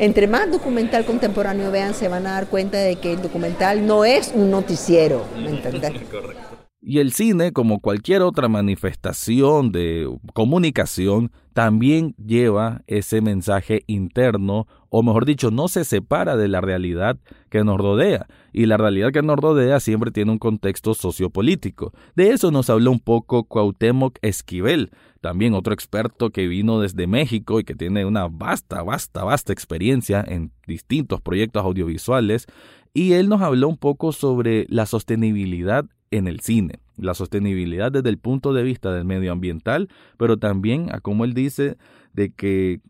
entre 0.00 0.28
más 0.28 0.48
documental 0.48 1.04
contemporáneo 1.04 1.72
vean, 1.72 1.92
se 1.92 2.06
van 2.06 2.24
a 2.28 2.34
dar 2.34 2.46
cuenta 2.46 2.78
de 2.78 2.96
que 2.96 3.14
el 3.14 3.22
documental 3.22 3.84
no 3.84 4.04
es 4.04 4.30
un 4.32 4.48
noticiero, 4.48 5.24
¿me 5.36 5.50
entendés? 5.50 5.92
Y 6.80 7.00
el 7.00 7.12
cine, 7.12 7.52
como 7.52 7.80
cualquier 7.80 8.22
otra 8.22 8.46
manifestación 8.46 9.72
de 9.72 10.08
comunicación, 10.32 11.32
también 11.52 12.14
lleva 12.24 12.82
ese 12.86 13.20
mensaje 13.20 13.82
interno, 13.88 14.68
o 14.88 15.02
mejor 15.02 15.24
dicho, 15.24 15.50
no 15.50 15.66
se 15.66 15.84
separa 15.84 16.36
de 16.36 16.46
la 16.46 16.60
realidad 16.60 17.18
que 17.50 17.64
nos 17.64 17.78
rodea. 17.78 18.28
Y 18.52 18.66
la 18.66 18.76
realidad 18.76 19.10
que 19.10 19.22
nos 19.22 19.38
rodea 19.38 19.80
siempre 19.80 20.12
tiene 20.12 20.30
un 20.30 20.38
contexto 20.38 20.94
sociopolítico. 20.94 21.92
De 22.14 22.30
eso 22.30 22.52
nos 22.52 22.70
habló 22.70 22.92
un 22.92 23.00
poco 23.00 23.42
Cuauhtémoc 23.42 24.16
Esquivel, 24.22 24.92
también 25.20 25.54
otro 25.54 25.74
experto 25.74 26.30
que 26.30 26.46
vino 26.46 26.80
desde 26.80 27.08
México 27.08 27.58
y 27.58 27.64
que 27.64 27.74
tiene 27.74 28.04
una 28.04 28.28
vasta, 28.28 28.84
vasta, 28.84 29.24
vasta 29.24 29.52
experiencia 29.52 30.24
en 30.24 30.52
distintos 30.68 31.20
proyectos 31.20 31.64
audiovisuales, 31.64 32.46
y 32.94 33.14
él 33.14 33.28
nos 33.28 33.42
habló 33.42 33.68
un 33.68 33.78
poco 33.78 34.12
sobre 34.12 34.64
la 34.68 34.86
sostenibilidad 34.86 35.86
en 36.10 36.26
el 36.26 36.40
cine, 36.40 36.80
la 36.96 37.14
sostenibilidad 37.14 37.92
desde 37.92 38.08
el 38.08 38.18
punto 38.18 38.52
de 38.52 38.62
vista 38.62 38.92
del 38.92 39.04
medioambiental, 39.04 39.88
pero 40.16 40.36
también 40.36 40.88
a 40.92 41.00
como 41.00 41.24
él 41.24 41.34
dice 41.34 41.76
de 42.12 42.32
que 42.32 42.80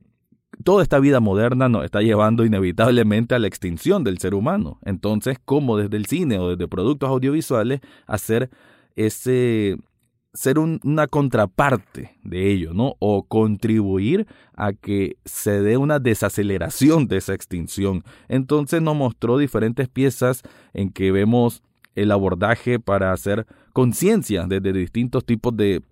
toda 0.64 0.83
esta 0.83 0.98
vida 0.98 1.20
moderna 1.20 1.68
nos 1.68 1.85
está 1.85 2.00
llevando 2.00 2.44
inevitablemente 2.44 3.35
a 3.35 3.38
la 3.38 3.46
extinción 3.46 4.04
del 4.04 4.18
ser 4.18 4.35
humano. 4.35 4.78
Entonces, 4.85 5.38
¿cómo 5.44 5.76
desde 5.76 5.96
el 5.96 6.07
cine 6.07 6.38
o 6.38 6.50
desde 6.50 6.68
productos 6.68 7.09
audiovisuales 7.09 7.81
hacer 8.07 8.50
ese 8.96 9.78
ser 10.35 10.59
una 10.59 11.07
contraparte 11.07 12.16
de 12.22 12.52
ello, 12.52 12.72
¿no? 12.74 12.94
O 13.00 13.24
contribuir 13.24 14.26
a 14.54 14.72
que 14.72 15.16
se 15.24 15.62
dé 15.62 15.76
una 15.76 15.98
desaceleración 15.98 17.09
de 17.09 17.16
esa 17.16 17.35
extinción. 17.35 18.04
Entonces 18.28 18.83
nos 18.83 18.94
mostró 18.94 19.38
diferentes 19.38 19.88
piezas 19.88 20.42
en 20.74 20.90
que 20.90 21.11
vemos 21.12 21.62
el 22.02 22.11
abordaje 22.11 22.78
para 22.78 23.12
hacer 23.12 23.46
conciencia 23.72 24.46
desde 24.46 24.72
distintos 24.72 25.24
tipos 25.24 25.56
de, 25.56 25.82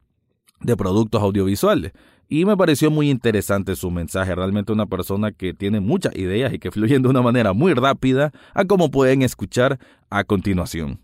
de 0.61 0.77
productos 0.77 1.23
audiovisuales. 1.23 1.93
Y 2.29 2.45
me 2.45 2.57
pareció 2.57 2.91
muy 2.91 3.09
interesante 3.09 3.77
su 3.77 3.91
mensaje, 3.91 4.35
realmente 4.35 4.73
una 4.73 4.87
persona 4.87 5.31
que 5.31 5.55
tiene 5.55 5.81
muchas 5.81 6.17
ideas 6.17 6.53
y 6.53 6.59
que 6.59 6.73
fluyen 6.73 7.03
de 7.03 7.09
una 7.09 7.23
manera 7.23 7.53
muy 7.53 7.73
rápida, 7.73 8.33
a 8.53 8.65
como 8.65 8.91
pueden 8.91 9.23
escuchar 9.23 9.79
a 10.11 10.25
continuación. 10.25 10.99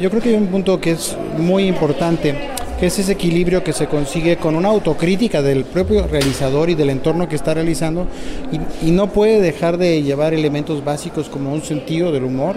Yo 0.00 0.08
creo 0.08 0.22
que 0.22 0.30
hay 0.30 0.36
un 0.36 0.46
punto 0.46 0.80
que 0.80 0.92
es 0.92 1.16
muy 1.36 1.64
importante, 1.64 2.34
que 2.78 2.86
es 2.86 2.98
ese 2.98 3.12
equilibrio 3.12 3.62
que 3.62 3.72
se 3.72 3.86
consigue 3.86 4.36
con 4.36 4.54
una 4.54 4.68
autocrítica 4.68 5.42
del 5.42 5.64
propio 5.64 6.06
realizador 6.06 6.70
y 6.70 6.74
del 6.74 6.90
entorno 6.90 7.28
que 7.28 7.36
está 7.36 7.54
realizando 7.54 8.06
y, 8.82 8.90
no 8.92 9.12
puede 9.12 9.40
dejar 9.40 9.78
de 9.78 10.02
llevar 10.02 10.32
elementos 10.32 10.84
básicos 10.84 11.28
como 11.28 11.52
un 11.52 11.62
sentido 11.62 12.12
del 12.12 12.24
humor, 12.24 12.56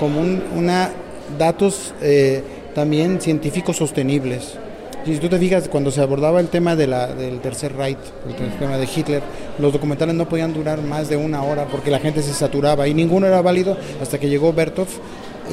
como 0.00 0.22
una 0.56 0.90
datos 1.38 1.94
eh, 2.00 2.42
también 2.74 3.20
científicos 3.20 3.76
sostenibles. 3.76 4.56
Si 5.04 5.16
tú 5.18 5.28
te 5.28 5.38
fijas, 5.38 5.68
cuando 5.68 5.90
se 5.90 6.00
abordaba 6.00 6.40
el 6.40 6.48
tema 6.48 6.74
de 6.74 6.86
la, 6.86 7.06
del 7.06 7.40
tercer 7.40 7.76
Reich, 7.76 7.98
el 8.26 8.58
tema 8.58 8.76
de 8.76 8.88
Hitler, 8.94 9.22
los 9.58 9.72
documentales 9.72 10.14
no 10.14 10.28
podían 10.28 10.52
durar 10.52 10.82
más 10.82 11.08
de 11.08 11.16
una 11.16 11.42
hora 11.42 11.66
porque 11.66 11.90
la 11.90 11.98
gente 11.98 12.22
se 12.22 12.32
saturaba 12.32 12.88
y 12.88 12.94
ninguno 12.94 13.26
era 13.26 13.40
válido 13.40 13.76
hasta 14.00 14.18
que 14.18 14.28
llegó 14.28 14.52
Bertov 14.52 14.88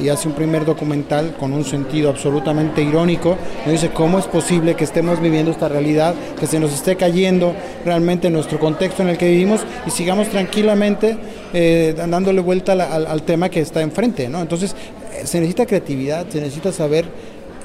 y 0.00 0.08
hace 0.08 0.28
un 0.28 0.34
primer 0.34 0.64
documental 0.64 1.34
con 1.38 1.52
un 1.52 1.64
sentido 1.64 2.10
absolutamente 2.10 2.82
irónico. 2.82 3.36
Nos 3.64 3.72
dice 3.72 3.90
cómo 3.90 4.18
es 4.18 4.26
posible 4.26 4.74
que 4.74 4.84
estemos 4.84 5.20
viviendo 5.20 5.50
esta 5.50 5.68
realidad, 5.68 6.14
que 6.38 6.46
se 6.46 6.60
nos 6.60 6.72
esté 6.72 6.96
cayendo 6.96 7.54
realmente 7.84 8.30
nuestro 8.30 8.58
contexto 8.58 9.02
en 9.02 9.10
el 9.10 9.18
que 9.18 9.28
vivimos 9.28 9.60
y 9.86 9.90
sigamos 9.90 10.28
tranquilamente 10.28 11.16
eh, 11.52 11.94
dándole 11.96 12.40
vuelta 12.40 12.72
al, 12.72 13.22
tema 13.22 13.48
que 13.48 13.60
está 13.60 13.82
enfrente. 13.82 14.28
¿no? 14.28 14.40
Entonces, 14.40 14.74
eh, 15.14 15.26
se 15.26 15.38
necesita 15.38 15.66
creatividad, 15.66 16.26
se 16.28 16.40
necesita 16.40 16.72
saber 16.72 17.06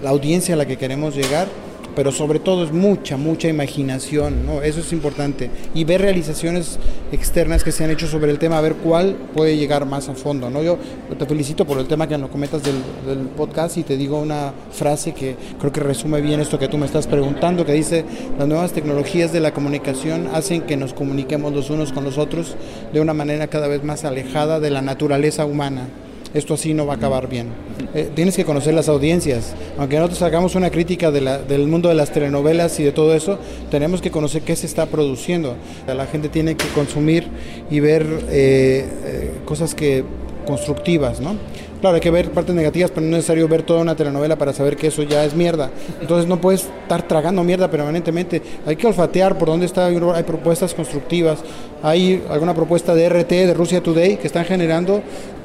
la 0.01 0.09
audiencia 0.09 0.55
a 0.55 0.57
la 0.57 0.65
que 0.65 0.77
queremos 0.77 1.15
llegar 1.15 1.47
pero 1.95 2.11
sobre 2.11 2.39
todo 2.39 2.63
es 2.63 2.71
mucha, 2.71 3.17
mucha 3.17 3.47
imaginación, 3.47 4.45
¿no? 4.45 4.61
Eso 4.61 4.79
es 4.79 4.91
importante. 4.93 5.49
Y 5.73 5.83
ver 5.83 6.01
realizaciones 6.01 6.79
externas 7.11 7.63
que 7.63 7.71
se 7.71 7.83
han 7.83 7.91
hecho 7.91 8.07
sobre 8.07 8.31
el 8.31 8.39
tema, 8.39 8.57
a 8.57 8.61
ver 8.61 8.75
cuál 8.75 9.15
puede 9.33 9.57
llegar 9.57 9.85
más 9.85 10.09
a 10.09 10.15
fondo, 10.15 10.49
¿no? 10.49 10.63
Yo 10.63 10.77
te 11.17 11.25
felicito 11.25 11.65
por 11.65 11.77
el 11.79 11.87
tema 11.87 12.07
que 12.07 12.17
nos 12.17 12.29
comentas 12.29 12.63
del, 12.63 12.75
del 13.05 13.27
podcast 13.27 13.77
y 13.77 13.83
te 13.83 13.97
digo 13.97 14.19
una 14.19 14.53
frase 14.71 15.13
que 15.13 15.35
creo 15.59 15.71
que 15.71 15.79
resume 15.79 16.21
bien 16.21 16.39
esto 16.39 16.59
que 16.59 16.67
tú 16.67 16.77
me 16.77 16.85
estás 16.85 17.07
preguntando, 17.07 17.65
que 17.65 17.73
dice, 17.73 18.05
las 18.37 18.47
nuevas 18.47 18.73
tecnologías 18.73 19.31
de 19.31 19.39
la 19.39 19.53
comunicación 19.53 20.29
hacen 20.33 20.61
que 20.61 20.77
nos 20.77 20.93
comuniquemos 20.93 21.53
los 21.53 21.69
unos 21.69 21.91
con 21.91 22.03
los 22.03 22.17
otros 22.17 22.55
de 22.91 23.01
una 23.01 23.13
manera 23.13 23.47
cada 23.47 23.67
vez 23.67 23.83
más 23.83 24.05
alejada 24.05 24.59
de 24.59 24.69
la 24.69 24.81
naturaleza 24.81 25.45
humana 25.45 25.87
esto 26.33 26.53
así 26.53 26.73
no 26.73 26.85
va 26.85 26.93
a 26.93 26.95
acabar 26.97 27.27
bien. 27.27 27.47
Eh, 27.93 28.09
tienes 28.15 28.35
que 28.35 28.45
conocer 28.45 28.73
las 28.73 28.89
audiencias. 28.89 29.53
Aunque 29.77 29.97
nosotros 29.97 30.21
hagamos 30.23 30.55
una 30.55 30.69
crítica 30.69 31.11
del 31.11 31.67
mundo 31.67 31.89
de 31.89 31.95
las 31.95 32.11
telenovelas 32.11 32.79
y 32.79 32.83
de 32.83 32.91
todo 32.91 33.13
eso, 33.13 33.37
tenemos 33.69 34.01
que 34.01 34.11
conocer 34.11 34.41
qué 34.41 34.55
se 34.55 34.65
está 34.65 34.87
produciendo. 34.87 35.55
La 35.87 36.05
gente 36.07 36.29
tiene 36.29 36.55
que 36.55 36.67
consumir 36.69 37.27
y 37.69 37.79
ver 37.79 38.03
eh, 38.29 38.85
eh, 39.05 39.31
cosas 39.45 39.75
que 39.75 40.03
constructivas, 40.45 41.19
¿no? 41.21 41.37
Claro, 41.83 41.95
hay 41.95 42.01
que 42.01 42.11
ver 42.11 42.31
partes 42.31 42.55
negativas, 42.55 42.91
pero 42.91 43.01
no 43.01 43.07
es 43.07 43.17
necesario 43.17 43.45
ver 43.49 43.63
toda 43.63 43.81
una 43.81 43.93
telenovela 43.93 44.37
para 44.37 44.53
saber 44.53 44.77
que 44.77 44.87
eso 44.87 45.03
ya 45.03 45.25
es 45.25 45.35
mierda. 45.35 45.69
Entonces 45.99 46.29
no 46.29 46.39
puedes 46.39 46.61
estar 46.61 47.05
tragando 47.05 47.43
mierda 47.43 47.69
permanentemente. 47.69 48.41
Hay 48.65 48.77
que 48.77 48.87
olfatear 48.87 49.37
por 49.37 49.49
dónde 49.49 49.65
está, 49.65 49.87
hay 49.87 50.23
propuestas 50.23 50.73
constructivas. 50.73 51.39
Hay 51.81 52.23
alguna 52.29 52.53
propuesta 52.53 52.95
de 52.95 53.09
RT, 53.09 53.29
de 53.29 53.53
Rusia 53.53 53.83
Today, 53.83 54.15
que 54.15 54.27
están 54.27 54.45
generando 54.45 55.01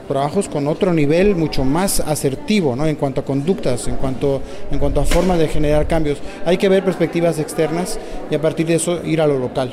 trabajos 0.08 0.48
con 0.48 0.66
otro 0.66 0.92
nivel 0.92 1.36
mucho 1.36 1.64
más 1.64 2.00
asertivo 2.00 2.74
¿no? 2.74 2.86
en 2.86 2.96
cuanto 2.96 3.20
a 3.20 3.24
conductas, 3.24 3.86
en 3.86 3.96
cuanto, 3.96 4.42
en 4.70 4.78
cuanto 4.78 5.00
a 5.00 5.04
formas 5.04 5.38
de 5.38 5.48
generar 5.48 5.86
cambios. 5.86 6.18
Hay 6.44 6.56
que 6.56 6.68
ver 6.68 6.84
perspectivas 6.84 7.38
externas 7.38 8.00
y 8.30 8.34
a 8.34 8.40
partir 8.40 8.66
de 8.66 8.74
eso 8.74 9.04
ir 9.04 9.20
a 9.20 9.26
lo 9.26 9.38
local. 9.38 9.72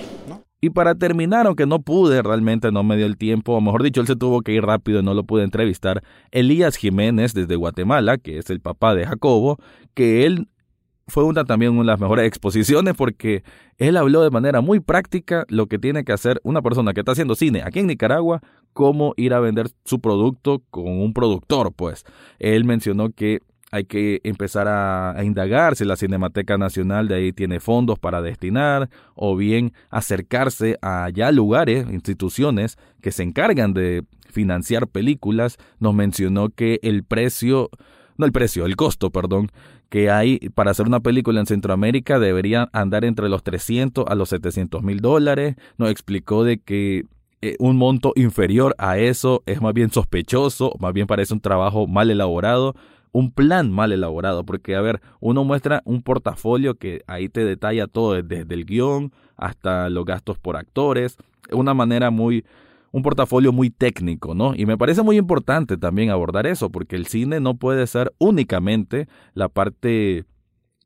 Y 0.62 0.72
para 0.72 0.96
terminar, 0.96 1.46
aunque 1.46 1.68
no 1.68 1.82
pude, 1.82 2.24
realmente 2.24 2.72
no 2.72 2.84
me 2.84 2.98
dio 2.98 3.06
el 3.06 3.18
tiempo, 3.18 3.54
o 3.54 3.62
mejor 3.62 3.84
dicho, 3.84 4.02
él 4.02 4.08
se 4.08 4.16
tuvo 4.16 4.42
que 4.42 4.52
ir 4.54 4.64
rápido 4.64 5.00
y 5.00 5.04
no 5.04 5.14
lo 5.14 5.24
pude 5.24 5.44
entrevistar, 5.44 6.02
Elías 6.32 6.76
Jiménez 6.76 7.36
desde 7.36 7.56
Guatemala, 7.56 8.18
que 8.18 8.40
es 8.40 8.50
el 8.50 8.62
papá 8.62 8.96
de 8.96 9.06
Jacobo, 9.06 9.58
que 9.94 10.26
él 10.26 10.48
fue 11.08 11.24
una 11.24 11.46
también 11.46 11.72
una 11.72 11.82
de 11.82 11.88
las 11.88 12.00
mejores 12.00 12.28
exposiciones 12.28 12.96
porque 12.96 13.44
él 13.78 13.96
habló 13.98 14.24
de 14.24 14.32
manera 14.32 14.62
muy 14.62 14.80
práctica 14.80 15.46
lo 15.50 15.68
que 15.68 15.78
tiene 15.78 16.04
que 16.04 16.14
hacer 16.14 16.42
una 16.44 16.62
persona 16.62 16.94
que 16.94 17.02
está 17.02 17.12
haciendo 17.12 17.36
cine 17.36 17.62
aquí 17.64 17.80
en 17.80 17.88
Nicaragua, 17.88 18.42
cómo 18.74 19.14
ir 19.16 19.34
a 19.34 19.40
vender 19.40 19.70
su 19.86 20.00
producto 20.00 20.64
con 20.70 20.88
un 20.88 21.14
productor, 21.14 21.74
pues. 21.74 22.04
Él 22.40 22.66
mencionó 22.66 23.12
que 23.12 23.40
hay 23.72 23.86
que 23.86 24.22
empezar 24.24 24.68
a, 24.68 25.22
indagar 25.24 25.76
si 25.76 25.86
la 25.86 25.98
Cinemateca 25.98 26.58
Nacional 26.58 27.08
de 27.08 27.16
ahí 27.16 27.34
tiene 27.34 27.60
fondos 27.60 28.00
para 28.00 28.22
destinar 28.22 28.90
o 29.16 29.36
bien 29.36 29.74
acercarse 29.90 30.78
a 30.82 31.10
ya 31.14 31.32
lugares, 31.32 31.86
instituciones 31.92 32.78
que 33.02 33.12
se 33.12 33.24
encargan 33.24 33.74
de 33.74 34.04
financiar 34.30 34.88
películas. 34.88 35.58
Nos 35.80 35.94
mencionó 35.94 36.50
que 36.50 36.80
el 36.84 37.04
precio, 37.04 37.70
no 38.18 38.26
el 38.26 38.32
precio, 38.32 38.66
el 38.66 38.76
costo, 38.76 39.10
perdón, 39.10 39.52
que 39.90 40.10
hay 40.10 40.40
para 40.54 40.72
hacer 40.72 40.88
una 40.88 41.00
película 41.00 41.40
en 41.40 41.46
Centroamérica 41.46 42.20
debería 42.20 42.70
andar 42.74 43.06
entre 43.06 43.30
los 43.30 43.44
300 43.44 44.06
a 44.08 44.16
los 44.16 44.30
700 44.30 44.84
mil 44.84 45.00
dólares. 45.00 45.56
Nos 45.78 45.90
explicó 45.90 46.44
de 46.44 46.60
que 46.60 47.06
eh, 47.42 47.56
un 47.60 47.78
monto 47.78 48.14
inferior 48.16 48.76
a 48.78 48.98
eso 48.98 49.44
es 49.46 49.62
más 49.62 49.74
bien 49.74 49.92
sospechoso, 49.92 50.74
más 50.80 50.94
bien 50.94 51.08
parece 51.08 51.34
un 51.34 51.42
trabajo 51.42 51.86
mal 51.86 52.10
elaborado, 52.10 52.76
un 53.12 53.32
plan 53.32 53.72
mal 53.72 53.92
elaborado, 53.92 54.44
porque 54.46 54.76
a 54.76 54.82
ver, 54.82 55.02
uno 55.20 55.44
muestra 55.44 55.82
un 55.86 56.02
portafolio 56.02 56.76
que 56.76 57.04
ahí 57.08 57.30
te 57.30 57.46
detalla 57.46 57.88
todo 57.88 58.22
desde 58.22 58.54
el 58.54 58.66
guion 58.66 59.14
hasta 59.38 59.90
los 59.90 60.06
gastos 60.06 60.40
por 60.40 60.58
actores, 60.58 61.18
una 61.52 61.74
manera 61.74 62.10
muy 62.10 62.46
un 62.96 63.02
portafolio 63.02 63.52
muy 63.52 63.72
técnico, 63.72 64.34
¿no? 64.36 64.56
Y 64.56 64.66
me 64.66 64.78
parece 64.78 65.02
muy 65.02 65.18
importante 65.18 65.76
también 65.76 66.12
abordar 66.12 66.48
eso, 66.48 66.70
porque 66.70 66.96
el 66.96 67.08
cine 67.08 67.42
no 67.42 67.58
puede 67.58 67.88
ser 67.88 68.14
únicamente 68.20 69.10
la 69.34 69.50
parte 69.50 70.24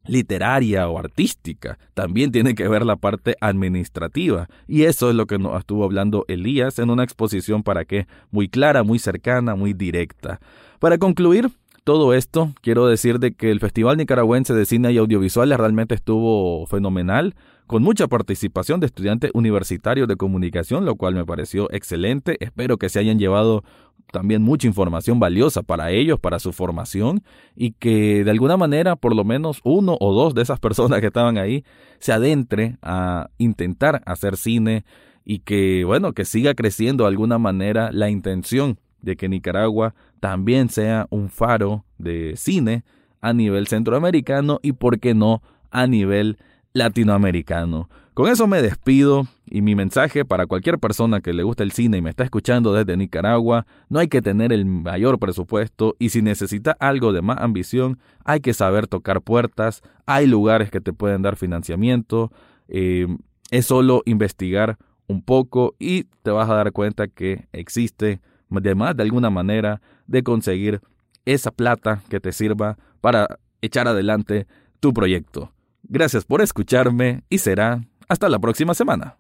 literaria 0.06 0.90
o 0.90 0.98
artística, 0.98 1.78
también 1.94 2.32
tiene 2.32 2.56
que 2.56 2.68
ver 2.68 2.84
la 2.84 2.96
parte 2.96 3.36
administrativa. 3.42 4.48
Y 4.68 4.86
eso 4.86 5.12
es 5.12 5.16
lo 5.16 5.28
que 5.28 5.38
nos 5.38 5.60
estuvo 5.60 5.84
hablando 5.84 6.26
Elías 6.28 6.80
en 6.80 6.90
una 6.90 7.04
exposición 7.04 7.62
para 7.62 7.86
qué, 7.86 8.08
muy 8.32 8.50
clara, 8.50 8.82
muy 8.82 8.98
cercana, 8.98 9.54
muy 9.54 9.74
directa. 9.74 10.40
Para 10.80 10.98
concluir, 10.98 11.52
todo 11.90 12.14
esto, 12.14 12.54
quiero 12.62 12.86
decir 12.86 13.18
de 13.18 13.34
que 13.34 13.50
el 13.50 13.60
Festival 13.60 13.98
Nicaragüense 13.98 14.54
de 14.54 14.68
Cine 14.68 14.92
y 14.92 15.00
Audiovisuales 15.00 15.58
realmente 15.58 15.96
estuvo 15.96 16.68
fenomenal 16.68 17.34
con 17.66 17.82
mucha 17.82 18.08
participación 18.08 18.80
de 18.80 18.86
estudiantes 18.86 19.32
universitarios 19.34 20.08
de 20.08 20.16
comunicación, 20.16 20.86
lo 20.86 20.98
cual 20.98 21.16
me 21.16 21.26
pareció 21.26 21.68
excelente. 21.72 22.38
Espero 22.42 22.78
que 22.78 22.90
se 22.90 23.00
hayan 23.00 23.18
llevado 23.18 23.64
también 24.12 24.44
mucha 24.44 24.68
información 24.68 25.20
valiosa 25.20 25.64
para 25.64 25.90
ellos, 25.90 26.20
para 26.20 26.38
su 26.38 26.54
formación, 26.54 27.24
y 27.56 27.72
que 27.72 28.24
de 28.24 28.30
alguna 28.30 28.56
manera 28.56 28.96
por 28.96 29.16
lo 29.16 29.24
menos 29.24 29.60
uno 29.64 29.98
o 30.00 30.14
dos 30.14 30.36
de 30.36 30.44
esas 30.44 30.60
personas 30.60 31.00
que 31.00 31.08
estaban 31.08 31.40
ahí 31.40 31.66
se 31.98 32.14
adentre 32.14 32.78
a 32.84 33.32
intentar 33.40 34.04
hacer 34.06 34.38
cine 34.38 34.86
y 35.26 35.40
que, 35.40 35.86
bueno, 35.86 36.14
que 36.14 36.24
siga 36.24 36.54
creciendo 36.54 37.06
de 37.06 37.08
alguna 37.08 37.40
manera 37.40 37.90
la 37.92 38.12
intención 38.12 38.78
de 39.02 39.16
que 39.16 39.28
Nicaragua 39.28 39.96
también 40.20 40.70
sea 40.70 41.08
un 41.10 41.30
faro 41.30 41.86
de 41.98 42.34
cine 42.36 42.84
a 43.22 43.34
nivel 43.34 43.68
centroamericano 43.68 44.60
y, 44.62 44.74
por 44.74 45.00
qué 45.00 45.14
no, 45.14 45.42
a 45.72 45.88
nivel 45.88 46.38
latinoamericano. 46.74 47.90
Con 48.14 48.30
eso 48.30 48.48
me 48.48 48.62
despido 48.62 49.28
y 49.46 49.62
mi 49.62 49.76
mensaje 49.76 50.26
para 50.26 50.46
cualquier 50.46 50.78
persona 50.78 51.22
que 51.22 51.34
le 51.34 51.44
guste 51.44 51.64
el 51.64 51.72
cine 51.72 51.98
y 51.98 52.02
me 52.02 52.10
está 52.10 52.24
escuchando 52.24 52.74
desde 52.74 52.98
Nicaragua, 52.98 53.66
no 53.88 54.00
hay 54.00 54.08
que 54.10 54.22
tener 54.22 54.52
el 54.52 54.66
mayor 54.66 55.20
presupuesto 55.20 55.96
y 56.00 56.10
si 56.10 56.22
necesita 56.22 56.76
algo 56.80 57.14
de 57.14 57.22
más 57.22 57.38
ambición, 57.40 57.98
hay 58.26 58.42
que 58.42 58.54
saber 58.54 58.88
tocar 58.88 59.22
puertas, 59.22 59.82
hay 60.06 60.28
lugares 60.28 60.70
que 60.70 60.82
te 60.82 60.92
pueden 60.92 61.22
dar 61.22 61.38
financiamiento, 61.38 62.32
eh, 62.68 63.08
es 63.52 63.66
solo 63.66 64.04
investigar 64.06 64.78
un 65.08 65.22
poco 65.24 65.76
y 65.80 66.04
te 66.22 66.32
vas 66.32 66.50
a 66.50 66.56
dar 66.56 66.72
cuenta 66.72 67.08
que 67.08 67.48
existe 67.54 68.20
además 68.52 68.96
de 68.96 69.04
alguna 69.04 69.30
manera 69.30 69.82
de 70.08 70.24
conseguir 70.24 70.82
esa 71.26 71.52
plata 71.52 72.02
que 72.10 72.20
te 72.20 72.32
sirva 72.32 72.78
para 73.02 73.40
echar 73.62 73.88
adelante 73.88 74.48
tu 74.80 74.94
proyecto. 74.94 75.52
Gracias 75.84 76.26
por 76.26 76.42
escucharme 76.42 77.24
y 77.30 77.40
será 77.40 77.82
hasta 78.08 78.30
la 78.30 78.40
próxima 78.40 78.74
semana. 78.74 79.18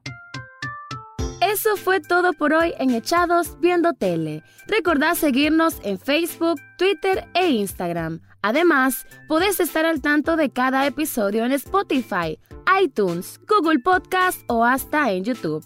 Eso 1.42 1.78
fue 1.78 2.00
todo 2.00 2.34
por 2.34 2.54
hoy 2.54 2.74
en 2.80 2.92
Echados 2.92 3.60
Viendo 3.60 3.94
Tele. 3.94 4.44
Recordad 4.68 5.15
seguirnos 5.15 5.78
en 5.84 5.98
Facebook, 5.98 6.60
Twitter 6.78 7.28
e 7.34 7.50
Instagram. 7.50 8.22
Además, 8.42 9.06
podés 9.28 9.60
estar 9.60 9.86
al 9.86 10.02
tanto 10.02 10.36
de 10.36 10.50
cada 10.50 10.86
episodio 10.86 11.46
en 11.46 11.52
Spotify, 11.54 12.39
iTunes, 12.82 13.39
Google 13.48 13.80
Podcast 13.80 14.42
o 14.48 14.63
hasta 14.63 15.12
en 15.12 15.24
YouTube. 15.24 15.65